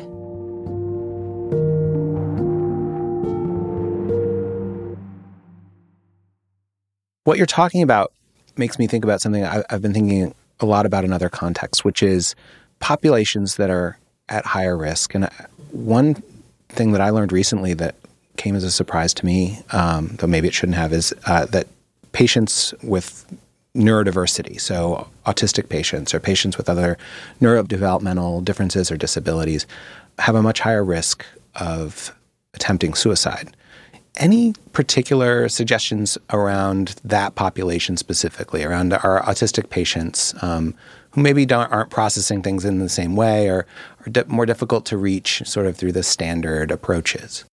What 7.23 7.37
you're 7.37 7.47
talking 7.47 7.83
about 7.83 8.13
makes 8.57 8.77
me 8.77 8.89
think 8.89 9.05
about 9.05 9.21
something 9.21 9.45
I've 9.45 9.83
been 9.83 9.95
thinking 9.95 10.35
a 10.59 10.67
lot 10.67 10.85
about 10.85 11.05
in 11.05 11.13
other 11.13 11.29
contexts, 11.29 11.85
which 11.85 12.03
is 12.03 12.35
populations 12.81 13.55
that 13.55 13.71
are 13.71 13.97
at 14.29 14.45
higher 14.45 14.77
risk. 14.77 15.15
And 15.15 15.27
uh, 15.27 15.31
one 15.71 16.25
thing 16.71 16.91
that 16.91 17.01
I 17.01 17.11
learned 17.11 17.31
recently 17.31 17.73
that 17.75 17.95
came 18.37 18.55
as 18.55 18.65
a 18.65 18.71
surprise 18.71 19.13
to 19.15 19.27
me, 19.27 19.59
um, 19.73 20.17
though 20.19 20.27
maybe 20.27 20.49
it 20.49 20.55
shouldn't 20.55 20.77
have, 20.77 20.93
is 20.93 21.15
uh, 21.27 21.47
that 21.47 21.67
patients 22.13 22.73
with 22.83 23.27
neurodiversity, 23.77 24.61
so 24.61 25.07
autistic 25.27 25.69
patients 25.69 26.15
or 26.15 26.21
patients 26.21 26.57
with 26.57 26.69
other 26.69 26.97
neurodevelopmental 27.41 28.45
differences 28.45 28.91
or 28.91 28.97
disabilities, 28.97 29.67
have 30.19 30.35
a 30.35 30.43
much 30.43 30.61
higher 30.61 30.85
risk 30.85 31.25
of 31.57 32.15
attempting 32.55 32.95
suicide. 32.95 33.55
Any 34.17 34.55
particular 34.73 35.49
suggestions 35.51 36.17
around 36.31 36.97
that 37.05 37.35
population 37.35 37.99
specifically, 37.99 38.65
around 38.65 38.95
our 38.95 39.23
autistic 39.23 39.69
patients 39.69 40.35
um, 40.43 40.75
who 41.11 41.21
maybe 41.21 41.51
aren't 41.53 41.91
processing 41.91 42.43
things 42.43 42.65
in 42.65 42.79
the 42.79 42.89
same 42.89 43.15
way 43.15 43.49
or 43.49 43.67
are 44.07 44.11
di- 44.11 44.25
more 44.27 44.47
difficult 44.47 44.87
to 44.87 44.97
reach 44.97 45.43
sort 45.45 45.67
of 45.67 45.77
through 45.77 45.93
the 45.93 46.03
standard 46.03 46.71
approaches? 46.71 47.45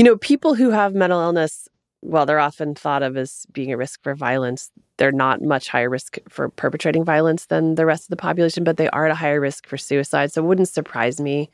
You 0.00 0.04
know, 0.04 0.16
people 0.16 0.54
who 0.54 0.70
have 0.70 0.94
mental 0.94 1.20
illness, 1.20 1.68
well, 2.00 2.24
they're 2.24 2.40
often 2.40 2.74
thought 2.74 3.02
of 3.02 3.18
as 3.18 3.44
being 3.52 3.70
a 3.70 3.76
risk 3.76 4.02
for 4.02 4.14
violence. 4.14 4.70
They're 4.96 5.12
not 5.12 5.42
much 5.42 5.68
higher 5.68 5.90
risk 5.90 6.16
for 6.26 6.48
perpetrating 6.48 7.04
violence 7.04 7.44
than 7.44 7.74
the 7.74 7.84
rest 7.84 8.04
of 8.04 8.08
the 8.08 8.16
population, 8.16 8.64
but 8.64 8.78
they 8.78 8.88
are 8.88 9.04
at 9.04 9.10
a 9.10 9.14
higher 9.14 9.42
risk 9.42 9.66
for 9.66 9.76
suicide. 9.76 10.32
So 10.32 10.42
it 10.42 10.46
wouldn't 10.46 10.70
surprise 10.70 11.20
me 11.20 11.50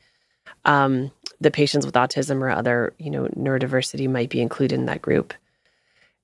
um, 0.63 1.11
the 1.41 1.51
patients 1.51 1.85
with 1.85 1.95
autism 1.95 2.39
or 2.39 2.49
other, 2.49 2.93
you 2.99 3.09
know, 3.09 3.27
neurodiversity 3.35 4.09
might 4.09 4.29
be 4.29 4.39
included 4.39 4.79
in 4.79 4.85
that 4.85 5.01
group. 5.01 5.33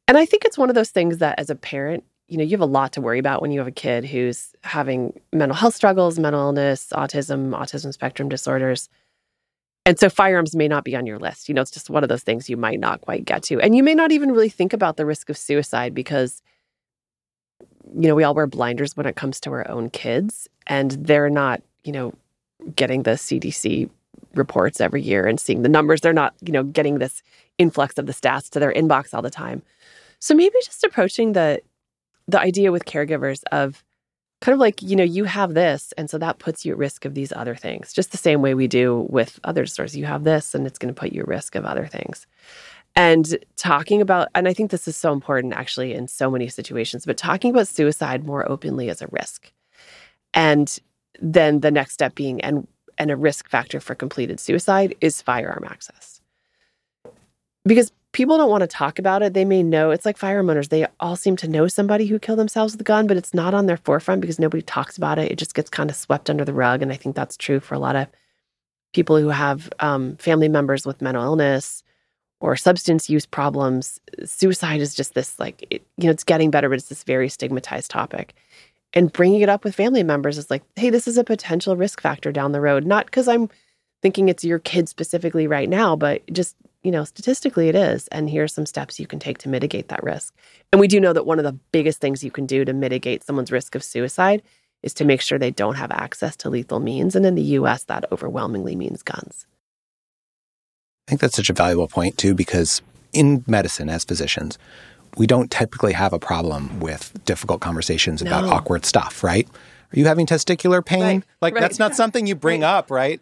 And 0.07 0.17
I 0.17 0.25
think 0.25 0.45
it's 0.45 0.57
one 0.57 0.69
of 0.69 0.75
those 0.75 0.91
things 0.91 1.17
that 1.17 1.38
as 1.38 1.49
a 1.49 1.55
parent, 1.55 2.05
you 2.29 2.38
know, 2.38 2.45
you 2.45 2.51
have 2.51 2.62
a 2.62 2.65
lot 2.65 2.93
to 2.93 3.01
worry 3.01 3.19
about 3.19 3.41
when 3.41 3.51
you 3.51 3.59
have 3.59 3.67
a 3.67 3.71
kid 3.71 4.05
who's 4.05 4.55
having 4.62 5.19
mental 5.33 5.57
health 5.57 5.75
struggles, 5.75 6.17
mental 6.17 6.39
illness, 6.39 6.88
autism, 6.93 7.49
autism 7.49 7.91
spectrum 7.91 8.29
disorders. 8.29 8.88
And 9.86 10.00
so 10.00 10.10
firearms 10.10 10.56
may 10.56 10.67
not 10.67 10.86
be 10.86 10.96
on 10.96 11.06
your 11.06 11.19
list. 11.19 11.50
You 11.50 11.56
know, 11.56 11.62
it's 11.62 11.72
just 11.72 11.89
one 11.89 12.04
of 12.04 12.10
those 12.10 12.24
things 12.24 12.50
you 12.50 12.56
might 12.56 12.80
not 12.80 13.02
quite 13.02 13.26
get 13.26 13.43
to. 13.43 13.60
And 13.60 13.76
you 13.76 13.84
may 13.84 13.93
not 13.93 14.12
even 14.12 14.32
really 14.32 14.50
think 14.50 14.72
about 14.72 14.96
the 14.96 15.06
risk 15.06 15.30
of 15.30 15.38
suicide 15.38 15.93
because, 15.93 16.41
you 17.93 18.08
know, 18.08 18.15
we 18.15 18.24
all 18.24 18.34
wear 18.34 18.48
blinders 18.48 18.96
when 18.96 19.06
it 19.06 19.17
comes 19.17 19.39
to 19.41 19.52
our 19.52 19.69
own 19.69 19.89
kids 19.89 20.48
and 20.67 20.91
they're 20.91 21.30
not, 21.30 21.62
you 21.84 21.91
know, 21.91 22.13
getting 22.76 23.04
the 23.04 23.12
CDC 23.12 23.89
reports 24.36 24.80
every 24.80 25.02
year 25.02 25.28
and 25.28 25.39
seeing 25.39 25.63
the 25.63 25.69
numbers. 25.69 26.00
They're 26.00 26.13
not, 26.13 26.34
you 26.41 26.54
know, 26.54 26.63
getting 26.63 27.00
this 27.00 27.22
influx 27.58 27.98
of 27.98 28.06
the 28.06 28.13
stats 28.13 28.50
to 28.52 28.60
their 28.60 28.74
inbox 28.74 29.13
all 29.13 29.22
the 29.22 29.30
time. 29.30 29.62
So 30.19 30.34
maybe 30.34 30.56
just 30.63 30.84
approaching 30.84 31.34
the 31.34 31.62
the 32.26 32.39
idea 32.39 32.72
with 32.72 32.86
caregivers 32.86 33.43
of 33.52 33.84
kind 34.43 34.53
of 34.53 34.60
like, 34.60 34.82
you 34.82 34.97
know, 34.97 35.06
you 35.06 35.23
have 35.23 35.53
this, 35.53 35.93
and 35.97 36.10
so 36.10 36.17
that 36.17 36.38
puts 36.38 36.65
you 36.65 36.73
at 36.73 36.77
risk 36.77 37.06
of 37.06 37.13
these 37.13 37.32
other 37.32 37.56
things. 37.56 37.93
Just 37.93 38.12
the 38.12 38.17
same 38.17 38.41
way 38.41 38.53
we 38.53 38.67
do 38.67 39.08
with 39.10 39.39
other 39.45 39.63
disorders. 39.63 39.95
You 39.95 40.03
have 40.03 40.25
this, 40.25 40.53
and 40.53 40.67
it's 40.67 40.77
going 40.77 40.93
to 40.93 40.99
put 40.99 41.13
you 41.13 41.21
at 41.21 41.29
risk 41.29 41.56
of 41.56 41.63
other 41.63 41.88
things. 41.88 42.27
And 42.93 43.38
talking 43.56 44.01
about, 44.01 44.27
and 44.36 44.49
I 44.49 44.53
think 44.53 44.69
this 44.69 44.86
is 44.86 44.97
so 44.97 45.13
important 45.13 45.53
actually 45.53 45.93
in 45.93 46.10
so 46.10 46.29
many 46.29 46.49
situations, 46.49 47.06
but 47.06 47.15
talking 47.15 47.51
about 47.51 47.69
suicide 47.69 48.25
more 48.25 48.51
openly 48.51 48.89
as 48.89 49.01
a 49.01 49.08
risk. 49.12 49.49
And 50.34 50.77
then 51.21 51.62
the 51.62 51.71
next 51.71 51.93
step 51.93 52.13
being, 52.13 52.41
and 52.41 52.67
and 52.97 53.12
a 53.12 53.15
risk 53.15 53.49
factor 53.49 53.79
for 53.79 53.95
completed 53.95 54.41
suicide 54.41 54.93
is 54.99 55.21
firearm 55.21 55.63
access. 55.65 56.21
Because 57.65 57.93
people 58.13 58.38
don't 58.38 58.49
want 58.49 58.62
to 58.62 58.67
talk 58.67 58.97
about 58.97 59.21
it. 59.21 59.34
They 59.34 59.43
may 59.43 59.62
know 59.62 59.91
it's 59.91 60.06
like 60.06 60.17
firearm 60.17 60.49
owners. 60.49 60.69
They 60.69 60.88
all 60.99 61.15
seem 61.15 61.36
to 61.38 61.47
know 61.47 61.67
somebody 61.67 62.06
who 62.06 62.19
killed 62.19 62.39
themselves 62.39 62.73
with 62.73 62.82
a 62.82 62.86
gun, 62.86 63.08
but 63.08 63.17
it's 63.17 63.34
not 63.34 63.54
on 63.54 63.65
their 63.65 63.78
forefront 63.78 64.21
because 64.21 64.39
nobody 64.39 64.62
talks 64.62 64.97
about 64.97 65.19
it. 65.19 65.32
It 65.32 65.38
just 65.38 65.56
gets 65.56 65.69
kind 65.69 65.89
of 65.89 65.95
swept 65.95 66.30
under 66.30 66.45
the 66.45 66.54
rug. 66.54 66.82
And 66.82 66.91
I 66.91 66.95
think 66.95 67.15
that's 67.15 67.36
true 67.36 67.60
for 67.60 67.76
a 67.76 67.80
lot 67.80 67.95
of 67.95 68.08
people 68.93 69.19
who 69.19 69.30
have 69.30 69.69
um, 69.80 70.15
family 70.17 70.47
members 70.47 70.86
with 70.86 71.02
mental 71.02 71.23
illness 71.23 71.84
or 72.39 72.56
substance 72.56 73.10
use 73.10 73.26
problems. 73.26 73.99
Suicide 74.23 74.80
is 74.80 74.95
just 74.95 75.15
this 75.15 75.39
like, 75.39 75.65
it, 75.69 75.84
you 75.97 76.06
know, 76.06 76.12
it's 76.12 76.23
getting 76.23 76.52
better, 76.52 76.69
but 76.69 76.78
it's 76.78 76.89
this 76.89 77.04
very 77.04 77.30
stigmatized 77.30 77.89
topic 77.91 78.36
and 78.93 79.12
bringing 79.12 79.41
it 79.41 79.49
up 79.49 79.63
with 79.63 79.76
family 79.76 80.04
members 80.04 80.38
is 80.38 80.52
like, 80.52 80.63
hey, 80.76 80.89
this 80.89 81.08
is 81.08 81.17
a 81.17 81.23
potential 81.23 81.76
risk 81.76 81.99
factor 81.99 82.32
down 82.32 82.52
the 82.52 82.62
road. 82.62 82.86
Not 82.86 83.08
because 83.08 83.28
I'm 83.28 83.49
thinking 84.02 84.30
it's 84.30 84.43
your 84.43 84.60
kid 84.60 84.88
specifically 84.88 85.47
right 85.47 85.67
now, 85.67 85.95
but 85.95 86.21
just, 86.32 86.56
you 86.84 86.91
know, 86.91 87.04
statistically 87.06 87.69
it 87.69 87.76
is. 87.76 88.08
And 88.10 88.30
here 88.30 88.43
are 88.43 88.48
some 88.48 88.65
steps 88.65 89.00
you 89.00 89.08
can 89.08 89.19
take 89.19 89.38
to 89.39 89.50
mitigate 89.50 89.88
that 89.88 90.04
risk. 90.04 90.34
And 90.72 90.80
we 90.80 90.88
do 90.88 91.00
know 91.00 91.13
that 91.13 91.26
one 91.26 91.39
of 91.39 91.46
the 91.46 91.58
biggest 91.72 92.00
things 92.00 92.24
you 92.24 92.32
can 92.32 92.46
do 92.46 92.65
to 92.65 92.74
mitigate 92.74 93.24
someone's 93.24 93.52
risk 93.52 93.74
of 93.76 93.84
suicide 93.84 94.43
is 94.84 94.93
to 94.96 95.06
make 95.06 95.22
sure 95.22 95.39
they 95.39 95.52
don't 95.52 95.76
have 95.76 95.91
access 95.91 96.36
to 96.36 96.50
lethal 96.50 96.80
means. 96.80 97.15
And 97.15 97.26
in 97.26 97.36
the 97.36 97.41
US, 97.41 97.86
that 97.86 98.06
overwhelmingly 98.12 98.76
means 98.76 99.02
guns. 99.02 99.48
I 101.08 101.12
think 101.12 101.22
that's 101.22 101.36
such 101.36 101.50
a 101.50 101.54
valuable 101.54 101.88
point, 101.88 102.17
too, 102.17 102.34
because 102.34 102.82
in 103.13 103.43
medicine, 103.48 103.89
as 103.89 104.04
physicians, 104.04 104.58
we 105.17 105.28
don't 105.28 105.52
typically 105.52 105.93
have 105.93 106.12
a 106.12 106.19
problem 106.19 106.80
with 106.80 107.13
difficult 107.26 107.62
conversations 107.62 108.22
no. 108.22 108.30
about 108.30 108.46
awkward 108.46 108.86
stuff, 108.86 109.24
right? 109.24 109.48
Are 109.48 110.00
you 110.00 110.06
having 110.06 110.26
testicular 110.26 110.84
pain? 110.84 111.02
Right. 111.02 111.24
Like 111.41 111.54
right. 111.54 111.62
that's 111.62 111.80
not 111.80 111.96
something 111.96 112.26
you 112.26 112.36
bring 112.36 112.62
right. 112.62 112.67
up, 112.67 112.91
right? 112.91 113.22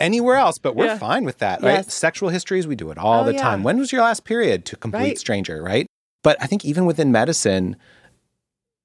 Anywhere 0.00 0.36
else, 0.36 0.58
but 0.58 0.76
we're 0.76 0.86
yeah. 0.86 0.98
fine 0.98 1.24
with 1.24 1.38
that, 1.38 1.60
right? 1.60 1.84
Yes. 1.84 1.92
Sexual 1.92 2.28
histories, 2.28 2.66
we 2.66 2.76
do 2.76 2.90
it 2.90 2.98
all 2.98 3.22
oh, 3.22 3.24
the 3.24 3.32
time. 3.32 3.64
When 3.64 3.78
was 3.78 3.90
your 3.90 4.02
last 4.02 4.24
period 4.24 4.64
to 4.66 4.76
complete 4.76 5.18
stranger, 5.18 5.60
right? 5.60 5.86
But 6.22 6.36
I 6.40 6.46
think 6.46 6.64
even 6.64 6.86
within 6.86 7.10
medicine, 7.10 7.76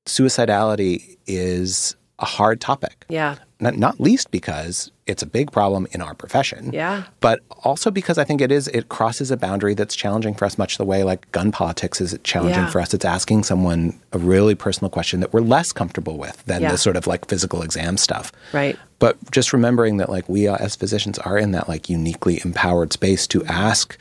suicidality 0.08 1.18
is 1.28 1.96
a 2.20 2.26
hard 2.26 2.62
topic. 2.62 3.06
Yeah. 3.10 3.36
Not, 3.60 3.78
not 3.78 4.00
least 4.00 4.30
because 4.30 4.92
it's 5.08 5.24
a 5.24 5.26
big 5.26 5.52
problem 5.52 5.88
in 5.92 6.02
our 6.02 6.14
profession. 6.14 6.72
Yeah. 6.74 7.04
But 7.22 7.42
also 7.64 7.92
because 7.92 8.18
I 8.18 8.24
think 8.24 8.42
it 8.42 8.52
is 8.52 8.68
it 8.70 8.90
crosses 8.90 9.32
a 9.32 9.38
boundary 9.38 9.74
that's 9.74 9.96
challenging 9.96 10.34
for 10.34 10.46
us 10.46 10.58
much 10.58 10.78
the 10.78 10.86
way 10.86 11.04
like 11.04 11.32
gun 11.32 11.52
politics 11.52 12.02
is 12.02 12.18
challenging 12.24 12.64
yeah. 12.64 12.70
for 12.70 12.80
us. 12.82 12.94
It's 12.94 13.06
asking 13.06 13.44
someone 13.44 14.00
a 14.12 14.18
really 14.18 14.56
personal 14.56 14.90
question 14.90 15.22
that 15.22 15.34
we're 15.34 15.42
less 15.42 15.72
comfortable 15.72 16.18
with 16.18 16.44
than 16.46 16.62
yeah. 16.62 16.72
the 16.72 16.78
sort 16.78 16.98
of 16.98 17.08
like 17.08 17.28
physical 17.28 17.62
exam 17.62 17.98
stuff. 17.98 18.32
Right. 18.54 18.78
But 19.00 19.32
just 19.32 19.54
remembering 19.54 19.98
that 19.98 20.10
like 20.10 20.28
we 20.28 20.48
uh, 20.48 20.58
as 20.58 20.76
physicians 20.76 21.18
are 21.20 21.38
in 21.38 21.52
that 21.52 21.68
like 21.68 21.90
uniquely 21.90 22.42
empowered 22.44 22.94
space 22.94 23.28
to 23.28 23.44
ask 23.46 23.98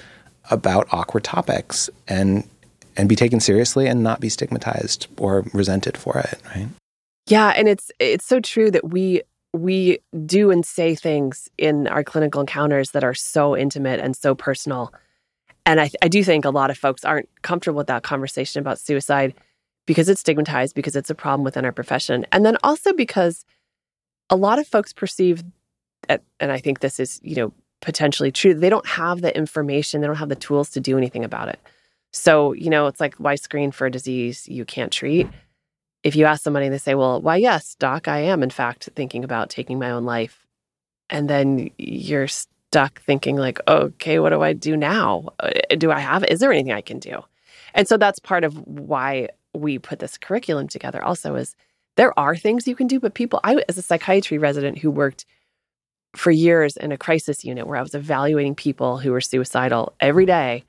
about 0.51 0.89
awkward 0.93 1.25
topics 1.25 1.89
and 2.09 2.49
and 2.97 3.09
be 3.09 3.17
taken 3.17 3.41
seriously 3.41 3.87
and 3.87 4.03
not 4.03 4.21
be 4.21 4.29
stigmatized 4.29 5.07
or 5.17 5.45
resented 5.53 5.97
for 5.97 6.19
it, 6.19 6.39
right? 6.55 6.69
Yeah, 7.27 7.49
and 7.57 7.69
it's 7.69 7.91
it's 7.99 8.27
so 8.27 8.41
true 8.41 8.71
that 8.71 8.91
we 8.91 9.23
we 9.53 9.99
do 10.27 10.51
and 10.51 10.65
say 10.65 10.95
things 10.95 11.49
in 11.59 11.87
our 11.87 12.03
clinical 12.03 12.41
encounters 12.41 12.93
that 12.93 13.05
are 13.05 13.15
so 13.15 13.57
intimate 13.57 14.01
and 14.01 14.17
so 14.17 14.35
personal. 14.35 14.93
And 15.65 15.81
I, 15.81 15.91
I 16.01 16.09
do 16.09 16.25
think 16.25 16.45
a 16.45 16.51
lot 16.51 16.71
of 16.71 16.79
folks 16.79 17.05
aren't 17.05 17.29
comfortable 17.43 17.77
with 17.77 17.87
that 17.87 18.03
conversation 18.03 18.61
about 18.61 18.79
suicide 18.79 19.35
because 19.87 20.09
it's 20.09 20.21
stigmatized, 20.21 20.75
because 20.75 20.97
it's 20.97 21.11
a 21.11 21.15
problem 21.15 21.45
within 21.45 21.65
our 21.65 21.73
profession. 21.73 22.27
And 22.33 22.45
then 22.45 22.57
also 22.65 22.93
because 22.93 23.45
a 24.31 24.37
lot 24.37 24.59
of 24.59 24.67
folks 24.67 24.93
perceive, 24.93 25.45
and 26.09 26.53
I 26.53 26.59
think 26.59 26.81
this 26.81 26.99
is, 26.99 27.21
you 27.23 27.37
know, 27.37 27.53
potentially 27.81 28.33
true, 28.33 28.55
they 28.55 28.71
don't 28.71 28.87
have 28.87 29.21
the 29.21 29.37
information, 29.37 30.01
they 30.01 30.07
don't 30.07 30.17
have 30.17 30.29
the 30.29 30.37
tools 30.37 30.71
to 30.71 30.81
do 30.81 30.97
anything 30.97 31.25
about 31.25 31.49
it. 31.49 31.61
So, 32.13 32.53
you 32.53 32.71
know, 32.71 32.87
it's 32.87 33.01
like, 33.01 33.15
why 33.17 33.35
screen 33.35 33.71
for 33.71 33.87
a 33.87 33.91
disease 33.91 34.49
you 34.49 34.65
can't 34.65 34.93
treat? 34.93 35.29
If 36.03 36.17
you 36.17 36.25
ask 36.25 36.43
somebody, 36.43 36.69
they 36.69 36.79
say, 36.79 36.95
Well, 36.95 37.21
why, 37.21 37.37
yes, 37.37 37.75
doc, 37.77 38.09
I 38.09 38.19
am 38.19 38.43
in 38.43 38.51
fact 38.51 38.89
thinking 38.97 39.25
about 39.25 39.51
taking 39.51 39.79
my 39.79 39.91
own 39.91 40.05
life. 40.05 40.47
And 41.11 41.29
then 41.29 41.71
you're 41.79 42.29
stuck 42.29 43.01
thinking, 43.03 43.37
like, 43.37 43.61
okay, 43.69 44.19
what 44.19 44.31
do 44.31 44.43
I 44.43 44.55
do 44.55 44.77
now? 44.77 45.29
Uh, 45.41 45.51
do 45.77 45.91
I 45.91 46.01
have, 46.01 46.25
is 46.25 46.41
there 46.41 46.53
anything 46.53 46.73
I 46.73 46.81
can 46.81 46.99
do? 46.99 47.23
And 47.75 47.87
so 47.87 47.97
that's 47.97 48.19
part 48.19 48.45
of 48.45 48.57
why 48.67 49.29
we 49.55 49.79
put 49.79 49.99
this 49.99 50.17
curriculum 50.17 50.69
together 50.69 51.03
also 51.03 51.35
is 51.35 51.55
there 51.97 52.19
are 52.19 52.35
things 52.35 52.67
you 52.67 52.75
can 52.75 52.87
do, 52.87 52.99
but 52.99 53.15
people, 53.15 53.41
I, 53.45 53.63
as 53.69 53.77
a 53.77 53.83
psychiatry 53.83 54.39
resident 54.39 54.79
who 54.79 54.91
worked 54.91 55.27
for 56.17 56.31
years 56.31 56.77
in 56.77 56.93
a 56.93 56.99
crisis 56.99 57.45
unit 57.45 57.67
where 57.67 57.77
I 57.77 57.83
was 57.83 57.95
evaluating 57.95 58.55
people 58.55 58.99
who 58.99 59.13
were 59.13 59.21
suicidal 59.21 59.95
every 60.01 60.27
day, 60.27 60.65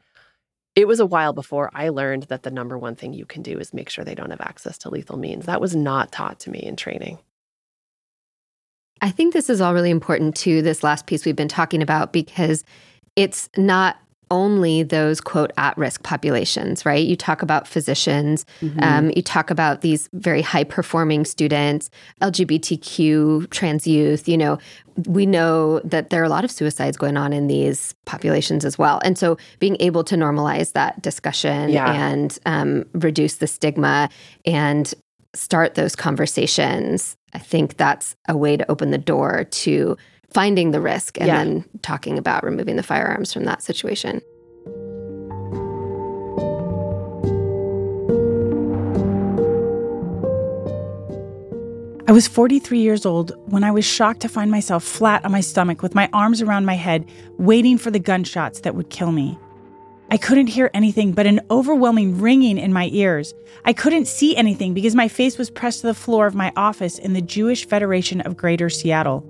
it 0.76 0.88
was 0.88 1.00
a 1.00 1.06
while 1.06 1.34
before 1.34 1.70
I 1.74 1.90
learned 1.90 2.24
that 2.24 2.44
the 2.44 2.52
number 2.52 2.78
one 2.78 2.96
thing 2.96 3.14
you 3.14 3.26
can 3.26 3.44
do 3.44 3.60
is 3.60 3.74
make 3.74 3.90
sure 3.90 4.04
they 4.04 4.16
don't 4.16 4.32
have 4.32 4.42
access 4.42 4.78
to 4.80 4.90
lethal 4.90 5.18
means. 5.18 5.46
That 5.46 5.62
was 5.62 5.76
not 5.76 6.12
taught 6.12 6.40
to 6.42 6.50
me 6.50 6.60
in 6.60 6.76
training. 6.76 7.20
I 9.02 9.12
think 9.12 9.34
this 9.34 9.50
is 9.50 9.62
all 9.62 9.74
really 9.74 9.92
important 9.92 10.36
to 10.38 10.62
this 10.62 10.84
last 10.84 11.06
piece 11.06 11.26
we've 11.26 11.36
been 11.36 11.48
talking 11.48 11.82
about 11.82 12.14
because 12.14 12.64
it's 13.16 13.50
not 13.58 13.98
only 14.32 14.84
those 14.84 15.22
quote 15.22 15.52
at 15.58 15.78
risk 15.78 16.04
populations, 16.04 16.86
right? 16.86 17.06
You 17.06 17.16
talk 17.16 17.42
about 17.42 17.68
physicians, 17.68 18.46
mm-hmm. 18.62 18.80
um, 18.82 19.12
you 19.16 19.22
talk 19.22 19.50
about 19.50 19.82
these 19.82 20.10
very 20.14 20.42
high 20.42 20.64
performing 20.64 21.26
students, 21.26 21.90
LGBTQ, 22.22 23.50
trans 23.50 23.88
youth, 23.88 24.28
you 24.28 24.38
know, 24.38 24.58
we 25.08 25.26
know 25.26 25.80
that 25.80 26.12
there 26.12 26.22
are 26.22 26.26
a 26.26 26.30
lot 26.30 26.44
of 26.44 26.52
suicides 26.52 26.98
going 26.98 27.18
on 27.18 27.34
in 27.34 27.48
these 27.48 27.94
populations 28.06 28.64
as 28.64 28.78
well. 28.78 29.02
And 29.04 29.18
so 29.18 29.38
being 29.60 29.76
able 29.80 30.04
to 30.04 30.16
normalize 30.16 30.74
that 30.74 31.02
discussion 31.02 31.70
yeah. 31.70 31.92
and 31.92 32.38
um, 32.46 32.86
reduce 32.94 33.38
the 33.38 33.48
stigma 33.48 34.10
and 34.46 34.94
start 35.34 35.74
those 35.74 35.96
conversations 35.96 37.18
I 37.34 37.40
think 37.40 37.78
that's 37.78 38.16
a 38.28 38.38
way 38.38 38.58
to 38.58 38.72
open 38.72 38.92
the 38.92 38.98
door 38.98 39.44
to 39.44 39.98
finding 40.34 40.72
the 40.72 40.82
risk 40.82 41.18
and 41.20 41.28
Yeah. 41.28 41.38
then 41.44 41.66
talking 41.82 42.18
about 42.18 42.44
removing 42.44 42.76
the 42.76 42.84
firearms 42.84 43.32
from 43.34 43.46
that 43.46 43.62
situation. 43.62 44.22
I 52.06 52.12
was 52.12 52.28
43 52.28 52.80
years 52.80 53.06
old 53.06 53.32
when 53.46 53.64
I 53.64 53.72
was 53.72 53.86
shocked 53.86 54.20
to 54.22 54.28
find 54.30 54.52
myself 54.52 54.84
flat 54.84 55.24
on 55.24 55.32
my 55.32 55.40
stomach 55.40 55.82
with 55.82 55.96
my 55.96 56.10
arms 56.12 56.42
around 56.42 56.66
my 56.66 56.74
head, 56.76 57.06
waiting 57.38 57.78
for 57.78 57.92
the 57.92 58.00
gunshots 58.00 58.60
that 58.62 58.76
would 58.76 58.90
kill 58.90 59.12
me. 59.14 59.40
I 60.12 60.18
couldn't 60.18 60.48
hear 60.48 60.70
anything 60.74 61.14
but 61.14 61.26
an 61.26 61.40
overwhelming 61.50 62.20
ringing 62.20 62.58
in 62.58 62.74
my 62.74 62.90
ears. 62.92 63.34
I 63.64 63.72
couldn't 63.72 64.06
see 64.08 64.36
anything 64.36 64.74
because 64.74 64.96
my 64.96 65.08
face 65.08 65.38
was 65.38 65.50
pressed 65.50 65.82
to 65.82 65.88
the 65.88 65.94
floor 65.94 66.28
of 66.28 66.36
my 66.36 66.52
office 66.58 67.00
in 67.00 67.14
the 67.14 67.22
Jewish 67.22 67.66
Federation 67.66 68.20
of 68.22 68.36
Greater 68.38 68.70
Seattle. 68.70 69.26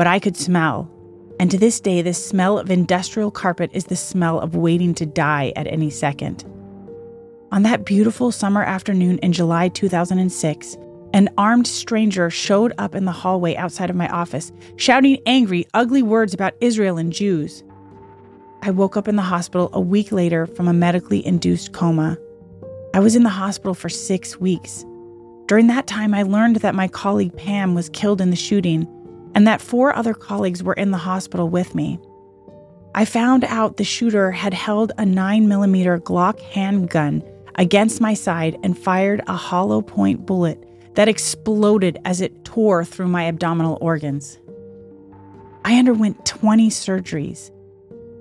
But 0.00 0.06
I 0.06 0.18
could 0.18 0.34
smell. 0.34 0.90
And 1.38 1.50
to 1.50 1.58
this 1.58 1.78
day, 1.78 2.00
the 2.00 2.14
smell 2.14 2.58
of 2.58 2.70
industrial 2.70 3.30
carpet 3.30 3.68
is 3.74 3.84
the 3.84 3.96
smell 3.96 4.40
of 4.40 4.56
waiting 4.56 4.94
to 4.94 5.04
die 5.04 5.52
at 5.56 5.66
any 5.66 5.90
second. 5.90 6.42
On 7.52 7.64
that 7.64 7.84
beautiful 7.84 8.32
summer 8.32 8.62
afternoon 8.62 9.18
in 9.18 9.34
July 9.34 9.68
2006, 9.68 10.78
an 11.12 11.28
armed 11.36 11.66
stranger 11.66 12.30
showed 12.30 12.72
up 12.78 12.94
in 12.94 13.04
the 13.04 13.12
hallway 13.12 13.54
outside 13.56 13.90
of 13.90 13.96
my 13.96 14.08
office, 14.08 14.52
shouting 14.76 15.18
angry, 15.26 15.66
ugly 15.74 16.02
words 16.02 16.32
about 16.32 16.54
Israel 16.62 16.96
and 16.96 17.12
Jews. 17.12 17.62
I 18.62 18.70
woke 18.70 18.96
up 18.96 19.06
in 19.06 19.16
the 19.16 19.22
hospital 19.22 19.68
a 19.74 19.82
week 19.82 20.12
later 20.12 20.46
from 20.46 20.66
a 20.66 20.72
medically 20.72 21.26
induced 21.26 21.74
coma. 21.74 22.16
I 22.94 23.00
was 23.00 23.16
in 23.16 23.22
the 23.22 23.28
hospital 23.28 23.74
for 23.74 23.90
six 23.90 24.40
weeks. 24.40 24.82
During 25.44 25.66
that 25.66 25.86
time, 25.86 26.14
I 26.14 26.22
learned 26.22 26.56
that 26.56 26.74
my 26.74 26.88
colleague 26.88 27.36
Pam 27.36 27.74
was 27.74 27.90
killed 27.90 28.22
in 28.22 28.30
the 28.30 28.36
shooting 28.36 28.88
and 29.34 29.46
that 29.46 29.60
four 29.60 29.94
other 29.94 30.14
colleagues 30.14 30.62
were 30.62 30.74
in 30.74 30.90
the 30.90 30.98
hospital 30.98 31.48
with 31.48 31.74
me. 31.74 31.98
I 32.94 33.04
found 33.04 33.44
out 33.44 33.76
the 33.76 33.84
shooter 33.84 34.32
had 34.32 34.52
held 34.52 34.90
a 34.92 35.04
9mm 35.04 36.00
Glock 36.00 36.40
handgun 36.40 37.22
against 37.54 38.00
my 38.00 38.14
side 38.14 38.58
and 38.62 38.76
fired 38.76 39.22
a 39.26 39.34
hollow 39.34 39.80
point 39.82 40.26
bullet 40.26 40.66
that 40.94 41.08
exploded 41.08 41.98
as 42.04 42.20
it 42.20 42.44
tore 42.44 42.84
through 42.84 43.08
my 43.08 43.24
abdominal 43.28 43.78
organs. 43.80 44.38
I 45.64 45.78
underwent 45.78 46.24
20 46.26 46.68
surgeries, 46.70 47.50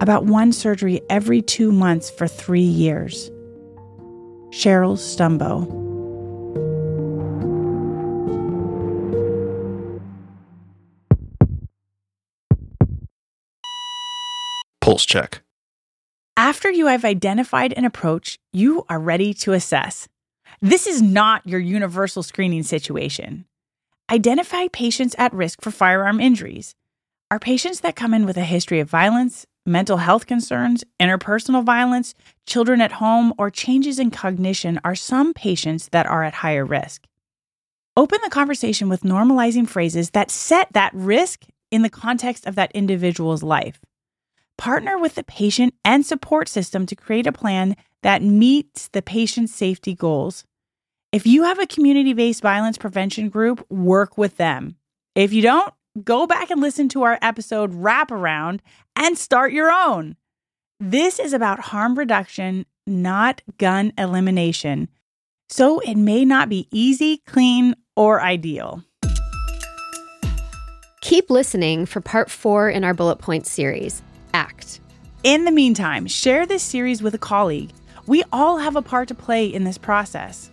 about 0.02 0.26
one 0.26 0.52
surgery 0.52 1.02
every 1.10 1.41
two 1.41 1.72
months 1.72 2.10
for 2.10 2.28
three 2.28 2.62
years. 2.62 3.32
Cheryl 4.52 4.98
Stumbo. 4.98 5.79
Pulse 15.00 15.06
check. 15.06 15.42
After 16.36 16.70
you 16.70 16.88
have 16.88 17.06
identified 17.06 17.72
an 17.72 17.86
approach, 17.86 18.38
you 18.52 18.84
are 18.90 19.00
ready 19.00 19.34
to 19.36 19.54
assess. 19.54 20.10
This 20.62 20.88
is 20.88 21.02
not 21.02 21.48
your 21.48 21.62
universal 21.62 22.22
screening 22.22 22.64
situation. 22.64 23.46
Identify 24.12 24.68
patients 24.74 25.16
at 25.18 25.34
risk 25.34 25.62
for 25.62 25.72
firearm 25.72 26.20
injuries. 26.20 26.76
Are 27.32 27.40
patients 27.40 27.80
that 27.80 27.96
come 27.96 28.14
in 28.14 28.26
with 28.26 28.36
a 28.36 28.44
history 28.44 28.82
of 28.82 28.90
violence, 28.90 29.46
mental 29.66 29.98
health 29.98 30.26
concerns, 30.26 30.84
interpersonal 31.00 31.64
violence, 31.64 32.14
children 32.46 32.82
at 32.82 32.94
home, 32.94 33.34
or 33.38 33.50
changes 33.50 34.00
in 34.00 34.12
cognition 34.12 34.82
are 34.84 34.96
some 34.96 35.34
patients 35.34 35.88
that 35.94 36.08
are 36.08 36.24
at 36.24 36.44
higher 36.44 36.66
risk. 36.66 37.06
Open 37.96 38.20
the 38.22 38.30
conversation 38.30 38.90
with 38.90 39.04
normalizing 39.04 39.66
phrases 39.66 40.10
that 40.10 40.30
set 40.30 40.68
that 40.74 40.92
risk 40.94 41.46
in 41.72 41.84
the 41.84 41.90
context 41.90 42.46
of 42.46 42.56
that 42.56 42.74
individual's 42.74 43.44
life. 43.44 43.80
Partner 44.60 44.98
with 44.98 45.15
the 45.15 45.24
patient 45.24 45.74
and 45.86 46.06
support 46.06 46.50
system 46.50 46.86
to 46.88 46.93
create 46.93 47.26
a 47.26 47.32
plan 47.32 47.78
that 48.04 48.22
meets 48.22 48.89
the 48.89 49.02
patient's 49.02 49.56
safety 49.56 49.95
goals. 49.95 50.43
If 51.13 51.26
you 51.26 51.43
have 51.43 51.60
a 51.60 51.65
community 51.65 52.12
based 52.12 52.41
violence 52.41 52.78
prevention 52.78 53.30
group, 53.30 53.65
work 53.72 54.17
with 54.17 54.36
them. 54.36 54.76
If 55.15 55.32
you 55.32 55.41
don't, 55.41 55.74
go 56.04 56.28
back 56.28 56.50
and 56.50 56.60
listen 56.60 56.89
to 56.89 57.04
our 57.04 57.17
episode 57.22 57.72
Wraparound 57.72 58.60
and 58.98 59.17
start 59.17 59.54
your 59.54 59.72
own. 59.72 60.17
This 60.78 61.19
is 61.19 61.32
about 61.32 61.62
harm 61.62 61.98
reduction, 61.98 62.65
not 62.86 63.41
gun 63.60 63.93
elimination. 63.98 64.89
So 65.48 65.80
it 65.80 65.95
may 65.95 66.26
not 66.26 66.50
be 66.50 66.67
easy, 66.69 67.19
clean, 67.26 67.76
or 67.95 68.22
ideal. 68.22 68.84
Keep 71.00 71.30
listening 71.30 71.86
for 71.86 72.02
part 72.02 72.30
four 72.30 72.69
in 72.69 72.84
our 72.84 72.93
bullet 72.93 73.19
points 73.19 73.50
series 73.50 74.02
ACT. 74.34 74.80
In 75.24 75.46
the 75.46 75.52
meantime, 75.52 76.08
share 76.08 76.46
this 76.46 76.63
series 76.63 77.02
with 77.02 77.13
a 77.13 77.20
colleague. 77.20 77.72
We 78.08 78.24
all 78.32 78.58
have 78.58 78.76
a 78.76 78.82
part 78.82 79.08
to 79.10 79.15
play 79.15 79.46
in 79.46 79.63
this 79.63 79.78
process. 79.78 80.50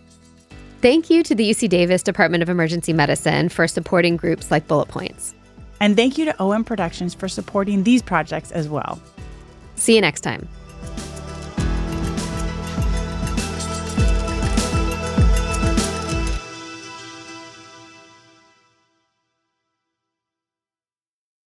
Thank 0.81 1.09
you 1.09 1.23
to 1.23 1.33
the 1.33 1.49
UC 1.49 1.69
Davis 1.69 2.03
Department 2.03 2.43
of 2.43 2.49
Emergency 2.49 2.93
Medicine 2.93 3.49
for 3.49 3.67
supporting 3.67 4.15
groups 4.15 4.51
like 4.51 4.67
Bullet 4.67 4.89
Points. 4.89 5.33
And 5.79 5.95
thank 5.95 6.17
you 6.17 6.25
to 6.25 6.41
OM 6.41 6.63
Productions 6.63 7.13
for 7.13 7.27
supporting 7.27 7.83
these 7.83 8.01
projects 8.01 8.51
as 8.51 8.67
well. 8.67 8.99
See 9.75 9.95
you 9.95 10.01
next 10.01 10.21
time. 10.21 10.47